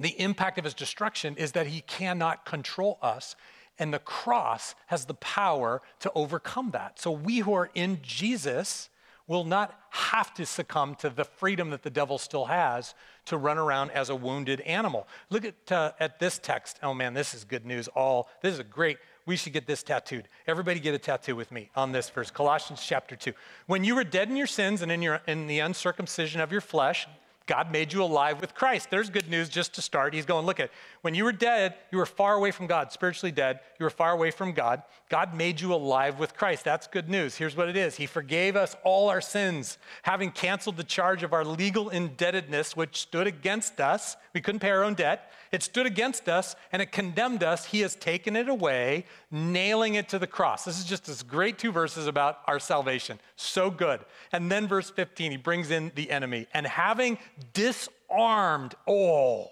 the 0.00 0.18
impact 0.20 0.58
of 0.58 0.64
his 0.64 0.74
destruction 0.74 1.36
is 1.36 1.52
that 1.52 1.66
he 1.66 1.82
cannot 1.82 2.46
control 2.46 2.98
us 3.02 3.36
and 3.78 3.92
the 3.92 3.98
cross 3.98 4.74
has 4.86 5.06
the 5.06 5.14
power 5.14 5.82
to 6.00 6.12
overcome 6.14 6.70
that. 6.72 6.98
So 6.98 7.10
we 7.10 7.38
who 7.38 7.52
are 7.54 7.70
in 7.74 8.00
Jesus 8.02 8.88
will 9.26 9.44
not 9.44 9.78
have 9.90 10.34
to 10.34 10.44
succumb 10.44 10.94
to 10.96 11.08
the 11.08 11.24
freedom 11.24 11.70
that 11.70 11.82
the 11.82 11.90
devil 11.90 12.18
still 12.18 12.44
has 12.44 12.94
to 13.24 13.38
run 13.38 13.56
around 13.56 13.90
as 13.92 14.10
a 14.10 14.14
wounded 14.14 14.60
animal. 14.62 15.08
Look 15.30 15.44
at, 15.44 15.72
uh, 15.72 15.92
at 15.98 16.18
this 16.18 16.38
text. 16.38 16.78
Oh 16.82 16.92
man, 16.92 17.14
this 17.14 17.32
is 17.32 17.44
good 17.44 17.64
news. 17.64 17.88
All 17.88 18.28
this 18.42 18.52
is 18.52 18.60
a 18.60 18.64
great. 18.64 18.98
We 19.26 19.36
should 19.36 19.54
get 19.54 19.66
this 19.66 19.82
tattooed. 19.82 20.28
Everybody 20.46 20.78
get 20.80 20.94
a 20.94 20.98
tattoo 20.98 21.34
with 21.34 21.50
me 21.50 21.70
on 21.74 21.92
this 21.92 22.10
verse, 22.10 22.30
Colossians 22.30 22.84
chapter 22.86 23.16
2. 23.16 23.32
When 23.66 23.82
you 23.82 23.94
were 23.94 24.04
dead 24.04 24.28
in 24.28 24.36
your 24.36 24.46
sins 24.46 24.82
and 24.82 24.92
in, 24.92 25.00
your, 25.00 25.22
in 25.26 25.46
the 25.46 25.60
uncircumcision 25.60 26.42
of 26.42 26.52
your 26.52 26.60
flesh, 26.60 27.06
God 27.46 27.70
made 27.70 27.92
you 27.92 28.02
alive 28.02 28.40
with 28.40 28.54
Christ. 28.54 28.90
There's 28.90 29.10
good 29.10 29.28
news 29.28 29.48
just 29.50 29.74
to 29.74 29.82
start. 29.82 30.14
He's 30.14 30.24
going, 30.24 30.46
look 30.46 30.60
at 30.60 30.70
when 31.02 31.14
you 31.14 31.24
were 31.24 31.32
dead, 31.32 31.74
you 31.92 31.98
were 31.98 32.06
far 32.06 32.34
away 32.34 32.50
from 32.50 32.66
God, 32.66 32.90
spiritually 32.90 33.32
dead. 33.32 33.60
You 33.78 33.84
were 33.84 33.90
far 33.90 34.12
away 34.12 34.30
from 34.30 34.52
God. 34.52 34.82
God 35.10 35.34
made 35.34 35.60
you 35.60 35.74
alive 35.74 36.18
with 36.18 36.34
Christ. 36.34 36.64
That's 36.64 36.86
good 36.86 37.10
news. 37.10 37.36
Here's 37.36 37.54
what 37.54 37.68
it 37.68 37.76
is 37.76 37.96
He 37.96 38.06
forgave 38.06 38.56
us 38.56 38.74
all 38.82 39.10
our 39.10 39.20
sins, 39.20 39.76
having 40.02 40.30
canceled 40.30 40.78
the 40.78 40.84
charge 40.84 41.22
of 41.22 41.34
our 41.34 41.44
legal 41.44 41.90
indebtedness, 41.90 42.74
which 42.76 42.96
stood 43.02 43.26
against 43.26 43.80
us. 43.80 44.16
We 44.32 44.40
couldn't 44.40 44.60
pay 44.60 44.70
our 44.70 44.82
own 44.82 44.94
debt. 44.94 45.30
It 45.52 45.62
stood 45.62 45.86
against 45.86 46.28
us 46.28 46.56
and 46.72 46.82
it 46.82 46.90
condemned 46.90 47.44
us. 47.44 47.66
He 47.66 47.80
has 47.82 47.94
taken 47.94 48.34
it 48.34 48.48
away, 48.48 49.04
nailing 49.30 49.94
it 49.94 50.08
to 50.08 50.18
the 50.18 50.26
cross. 50.26 50.64
This 50.64 50.80
is 50.80 50.84
just 50.84 51.04
this 51.04 51.22
great 51.22 51.58
two 51.58 51.70
verses 51.70 52.08
about 52.08 52.38
our 52.46 52.58
salvation. 52.58 53.20
So 53.36 53.70
good. 53.70 54.00
And 54.32 54.50
then 54.50 54.66
verse 54.66 54.90
15, 54.90 55.30
he 55.30 55.36
brings 55.36 55.70
in 55.70 55.92
the 55.94 56.10
enemy. 56.10 56.48
And 56.54 56.66
having 56.66 57.18
disarmed 57.52 58.74
all 58.86 59.50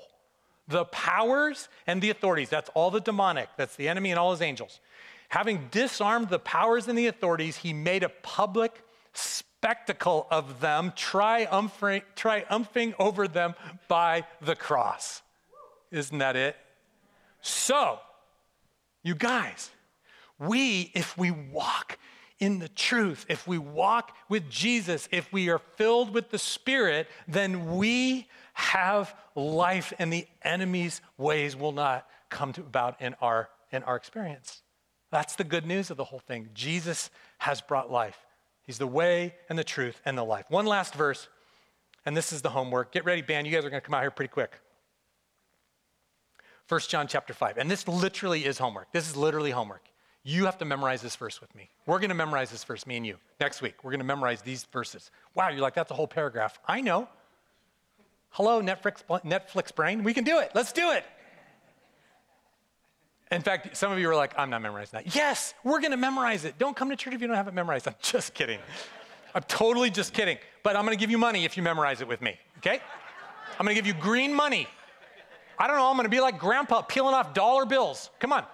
the 0.69 0.85
powers 0.87 1.69
and 1.87 2.01
the 2.01 2.11
authorities, 2.11 2.49
that's 2.49 2.71
all 2.75 2.91
the 2.91 3.01
demonic, 3.01 3.49
that's 3.57 3.77
the 3.77 3.89
enemy 3.89 4.11
and 4.11 4.19
all 4.19 4.31
his 4.31 4.41
angels. 4.41 4.81
Having 5.29 5.69
disarmed 5.71 6.29
the 6.29 6.39
powers 6.39 6.89
and 6.89 6.99
the 6.99 7.07
authorities, 7.07 7.57
he 7.57 7.73
made 7.73 8.03
a 8.03 8.09
public 8.09 8.83
spectacle 9.15 10.27
of 10.31 10.61
them, 10.61 10.93
triumphing, 10.97 12.03
triumphing 12.17 12.95
over 12.99 13.27
them 13.29 13.55
by 13.89 14.25
the 14.41 14.55
cross. 14.55 15.23
Isn't 15.91 16.19
that 16.19 16.37
it? 16.37 16.57
So, 17.41 17.99
you 19.03 19.15
guys, 19.15 19.71
we, 20.39 20.91
if 20.95 21.17
we 21.17 21.31
walk 21.31 21.99
in 22.43 22.59
the 22.59 22.69
truth, 22.69 23.25
if 23.29 23.47
we 23.47 23.57
walk 23.57 24.17
with 24.29 24.51
Jesus, 24.51 25.09
if 25.13 25.33
we 25.33 25.49
are 25.49 25.61
filled 25.77 26.13
with 26.13 26.31
the 26.31 26.39
Spirit, 26.39 27.07
then 27.29 27.77
we 27.77 28.27
have 28.55 29.15
life 29.37 29.93
and 30.01 30.13
the 30.13 30.27
enemy's 30.43 31.01
ways 31.17 31.55
will 31.55 31.71
not 31.71 32.05
come 32.31 32.53
to 32.55 32.61
about 32.63 33.01
in 33.01 33.15
our, 33.21 33.49
in 33.71 33.85
our 33.85 33.95
experience. 33.95 34.63
That's 35.13 35.37
the 35.37 35.45
good 35.45 35.65
news 35.65 35.93
of 35.93 35.97
the 35.97 36.03
whole 36.03 36.19
thing. 36.19 36.49
Jesus 36.53 37.11
has 37.39 37.61
brought 37.61 37.93
life. 37.93 38.19
He's 38.65 38.79
the 38.79 38.89
way 38.89 39.37
and 39.49 39.57
the 39.57 39.63
truth 39.63 40.01
and 40.05 40.19
the 40.19 40.25
life. 40.25 40.47
One 40.49 40.67
last 40.67 40.95
verse, 40.95 41.29
and 42.05 42.17
this 42.17 42.33
is 42.33 42.43
the 42.43 42.51
homework. 42.51 42.91
Get 42.91 43.05
ready, 43.05 43.23
band. 43.23 43.47
You 43.47 43.53
guys 43.53 43.65
are 43.65 43.71
going 43.71 43.81
to 43.81 43.87
come 43.87 43.95
out 43.95 44.03
here 44.03 44.11
pretty 44.11 44.33
quick. 44.33 44.59
1 46.69 46.81
John 46.89 47.07
chapter 47.07 47.35
5. 47.35 47.57
And 47.59 47.71
this 47.71 47.87
literally 47.87 48.45
is 48.45 48.59
homework. 48.59 48.91
This 48.91 49.09
is 49.09 49.17
literally 49.17 49.53
homework. 49.53 49.92
You 50.25 50.45
have 50.45 50.59
to 50.59 50.65
memorize 50.65 51.03
this 51.03 51.17
verse 51.17 51.41
with 51.41 51.55
me. 51.55 51.69
We're 51.87 51.99
going 51.99 52.11
to 52.11 52.15
memorize 52.15 52.51
this 52.51 52.63
verse, 52.63 52.87
me 52.87 52.97
and 52.97 53.07
you. 53.07 53.17
Next 53.41 53.61
week, 53.61 53.83
we're 53.83 53.91
going 53.91 54.01
to 54.01 54.07
memorize 54.07 54.41
these 54.43 54.65
verses. 54.65 55.11
Wow, 55.35 55.49
you're 55.49 55.61
like, 55.61 55.75
that's 55.75 55.91
a 55.91 55.95
whole 55.95 56.07
paragraph. 56.07 56.61
I 56.67 56.81
know. 56.81 57.09
Hello, 58.31 58.63
Netflix, 58.63 59.03
Netflix 59.25 59.75
brain. 59.75 60.05
We 60.05 60.15
can 60.15 60.25
do 60.25 60.39
it. 60.39 60.53
Let's 60.55 60.73
do 60.73 60.93
it. 60.93 61.05
In 63.31 63.43
fact, 63.43 63.77
some 63.77 63.91
of 63.91 63.99
you 63.99 64.09
are 64.11 64.15
like, 64.15 64.33
I'm 64.39 64.51
not 64.51 64.63
memorizing 64.63 64.99
that. 64.99 65.15
Yes, 65.15 65.55
we're 65.65 65.81
going 65.81 65.91
to 65.91 65.97
memorize 65.97 66.45
it. 66.45 66.59
Don't 66.59 66.77
come 66.77 66.91
to 66.91 66.97
church 66.97 67.15
if 67.15 67.21
you 67.21 67.27
don't 67.27 67.37
have 67.37 67.49
it 67.49 67.55
memorized. 67.55 67.89
I'm 67.89 67.95
just 68.03 68.35
kidding. 68.35 68.61
I'm 69.35 69.43
totally 69.45 69.91
just 69.91 70.13
kidding. 70.13 70.39
But 70.63 70.77
I'm 70.77 70.85
going 70.85 70.97
to 70.97 71.01
give 71.01 71.11
you 71.11 71.19
money 71.19 71.45
if 71.45 71.57
you 71.57 71.63
memorize 71.63 72.01
it 72.01 72.09
with 72.09 72.23
me, 72.23 72.39
okay? 72.59 72.81
I'm 73.59 73.67
going 73.67 73.75
to 73.75 73.83
give 73.83 73.87
you 73.87 74.01
green 74.01 74.33
money 74.33 74.69
I 75.63 75.69
don't 75.69 75.77
know, 75.77 75.89
I'm 75.89 75.97
gonna 75.97 76.09
be 76.09 76.21
like 76.21 76.41
grandpa 76.41 76.83
peeling 76.83 77.15
off 77.15 77.35
dollar 77.35 77.65
bills. 77.65 78.11
Come 78.19 78.33
on. 78.33 78.45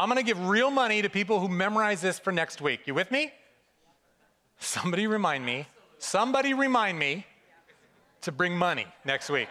I'm 0.00 0.08
gonna 0.08 0.22
give 0.22 0.48
real 0.48 0.70
money 0.70 1.02
to 1.02 1.10
people 1.10 1.40
who 1.40 1.48
memorize 1.50 2.00
this 2.00 2.18
for 2.18 2.32
next 2.32 2.62
week. 2.62 2.86
You 2.86 2.94
with 2.94 3.10
me? 3.10 3.34
Somebody 4.58 5.06
remind 5.06 5.44
me. 5.44 5.66
Somebody 5.98 6.54
remind 6.54 6.98
me 6.98 7.26
to 8.22 8.32
bring 8.32 8.56
money 8.56 8.86
next 9.04 9.28
week. 9.28 9.48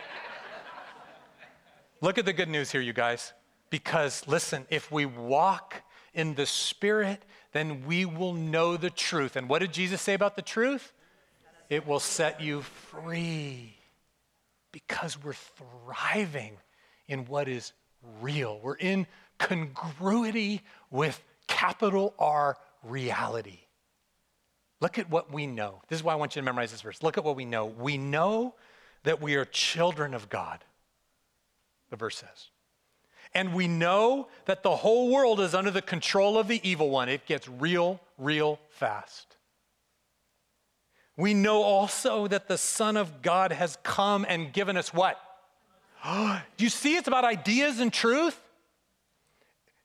Look 2.02 2.18
at 2.18 2.26
the 2.26 2.34
good 2.34 2.50
news 2.50 2.72
here, 2.72 2.82
you 2.82 2.94
guys. 2.94 3.32
Because 3.70 4.28
listen, 4.28 4.66
if 4.72 4.92
we 4.92 5.06
walk 5.06 5.84
in 6.16 6.34
the 6.34 6.48
Spirit, 6.48 7.22
then 7.52 7.86
we 7.86 8.06
will 8.06 8.34
know 8.34 8.76
the 8.76 8.90
truth. 8.90 9.36
And 9.36 9.50
what 9.50 9.60
did 9.60 9.72
Jesus 9.72 10.02
say 10.02 10.16
about 10.16 10.36
the 10.36 10.42
truth? 10.42 10.94
It 11.70 11.86
will 11.86 12.00
set 12.00 12.42
you 12.42 12.64
free 12.64 13.76
because 14.72 15.16
we're 15.24 15.34
thriving 15.34 16.58
in 17.08 17.26
what 17.26 17.48
is 17.48 17.72
real. 18.20 18.60
We're 18.64 18.74
in 18.78 19.06
congruity 19.40 20.62
with 20.92 21.22
capital 21.48 22.14
R 22.20 22.58
reality. 22.84 23.60
Look 24.82 24.98
at 24.98 25.10
what 25.10 25.34
we 25.34 25.46
know. 25.48 25.82
This 25.88 26.00
is 26.00 26.04
why 26.04 26.14
I 26.14 26.16
want 26.16 26.36
you 26.36 26.42
to 26.42 26.46
memorize 26.46 26.72
this 26.72 26.82
verse. 26.82 27.04
Look 27.04 27.18
at 27.18 27.24
what 27.24 27.36
we 27.36 27.46
know. 27.46 27.66
We 27.66 27.98
know 27.98 28.56
that 29.04 29.22
we 29.22 29.36
are 29.36 29.46
children 29.46 30.14
of 30.14 30.30
God, 30.30 30.64
the 31.90 31.96
verse 31.96 32.18
says. 32.18 32.50
And 33.34 33.54
we 33.54 33.68
know 33.68 34.28
that 34.46 34.64
the 34.64 34.76
whole 34.76 35.12
world 35.12 35.40
is 35.40 35.54
under 35.54 35.72
the 35.72 35.82
control 35.82 36.38
of 36.38 36.48
the 36.48 36.60
evil 36.68 36.90
one. 36.90 37.10
It 37.10 37.26
gets 37.26 37.48
real, 37.48 38.00
real 38.18 38.60
fast. 38.70 39.38
We 41.16 41.34
know 41.34 41.62
also 41.62 42.28
that 42.28 42.48
the 42.48 42.58
Son 42.58 42.96
of 42.96 43.22
God 43.22 43.52
has 43.52 43.78
come 43.84 44.26
and 44.28 44.54
given 44.54 44.78
us 44.78 44.94
what? 44.94 45.20
You 46.58 46.70
see 46.70 46.96
it's 46.96 47.08
about 47.08 47.24
ideas 47.24 47.80
and 47.80 47.92
truth? 47.92 48.40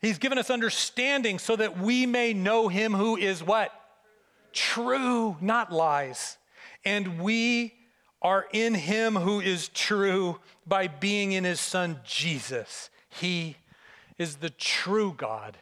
He's 0.05 0.19
given 0.19 0.37
us 0.37 0.51
understanding 0.51 1.39
so 1.39 1.57
that 1.57 1.79
we 1.79 2.05
may 2.05 2.35
know 2.35 2.69
him 2.69 2.93
who 2.93 3.17
is 3.17 3.43
what? 3.43 3.73
True, 4.53 5.39
not 5.41 5.73
lies. 5.73 6.37
And 6.85 7.21
we 7.21 7.73
are 8.21 8.47
in 8.53 8.75
him 8.75 9.17
who 9.17 9.41
is 9.41 9.69
true 9.69 10.41
by 10.67 10.89
being 10.89 11.33
in 11.33 11.45
his 11.45 11.59
son 11.59 12.01
Jesus. 12.05 12.91
He 13.09 13.57
is 14.19 14.37
the 14.37 14.51
true 14.51 15.15
God 15.17 15.57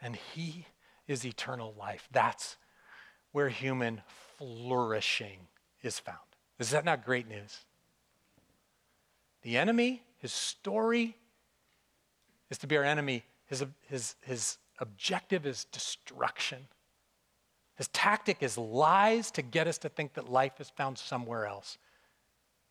and 0.00 0.16
he 0.16 0.64
is 1.06 1.26
eternal 1.26 1.74
life. 1.78 2.08
That's 2.12 2.56
where 3.32 3.50
human 3.50 4.00
flourishing 4.38 5.48
is 5.82 5.98
found. 5.98 6.18
Is 6.58 6.70
that 6.70 6.86
not 6.86 7.04
great 7.04 7.28
news? 7.28 7.58
The 9.42 9.58
enemy, 9.58 10.02
his 10.16 10.32
story 10.32 11.14
is 12.50 12.56
to 12.56 12.66
be 12.66 12.78
our 12.78 12.84
enemy. 12.84 13.24
His, 13.52 13.66
his, 13.86 14.14
his 14.22 14.56
objective 14.78 15.44
is 15.44 15.66
destruction. 15.66 16.68
His 17.76 17.88
tactic 17.88 18.42
is 18.42 18.56
lies 18.56 19.30
to 19.32 19.42
get 19.42 19.66
us 19.66 19.76
to 19.78 19.90
think 19.90 20.14
that 20.14 20.30
life 20.30 20.58
is 20.58 20.70
found 20.70 20.96
somewhere 20.96 21.44
else. 21.44 21.76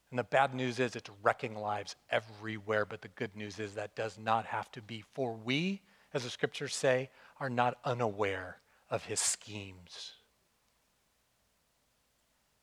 And 0.10 0.18
the 0.18 0.24
bad 0.24 0.56
news 0.56 0.80
is 0.80 0.96
it's 0.96 1.12
wrecking 1.22 1.56
lives 1.56 1.96
everywhere, 2.10 2.88
but 2.88 3.04
the 3.04 3.10
good 3.10 3.36
news 3.36 3.60
is 3.60 3.76
that 3.76 3.96
does 3.96 4.18
not 4.18 4.48
have 4.48 4.72
to 4.72 4.82
be. 4.82 5.04
For 5.14 5.34
we, 5.34 5.82
as 6.16 6.24
the 6.24 6.32
scriptures 6.32 6.74
say, 6.74 7.12
are 7.40 7.52
not 7.52 7.78
unaware 7.86 8.58
of 8.90 9.06
his 9.06 9.20
schemes 9.20 10.14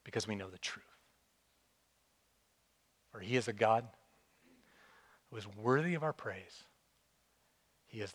because 0.03 0.27
we 0.27 0.35
know 0.35 0.51
the 0.51 0.59
truth. 0.59 0.85
For 3.13 3.21
he 3.21 3.37
is 3.37 3.47
a 3.47 3.53
God 3.53 3.87
who 5.31 5.37
is 5.37 5.47
worthy 5.57 5.95
of 5.95 6.03
our 6.03 6.13
praise. 6.13 6.65
He 7.89 8.01
is 8.01 8.13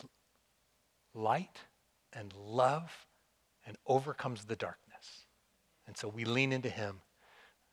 light 1.14 1.60
and 2.12 2.32
love 2.32 2.90
and 3.66 3.76
overcomes 3.86 4.44
the 4.44 4.56
darkness. 4.56 5.26
And 5.86 5.96
so 5.96 6.08
we 6.08 6.24
lean 6.24 6.52
into 6.52 6.70
him, 6.70 7.00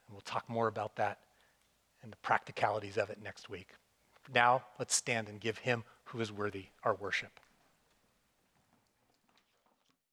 and 0.07 0.13
we'll 0.13 0.21
talk 0.21 0.49
more 0.49 0.67
about 0.67 0.95
that 0.97 1.19
and 2.03 2.11
the 2.11 2.17
practicalities 2.17 2.97
of 2.97 3.09
it 3.09 3.21
next 3.23 3.49
week. 3.49 3.69
Now, 4.33 4.63
let's 4.79 4.95
stand 4.95 5.29
and 5.29 5.39
give 5.39 5.59
him 5.59 5.83
who 6.05 6.19
is 6.19 6.31
worthy 6.31 6.67
our 6.83 6.95
worship. 6.95 7.39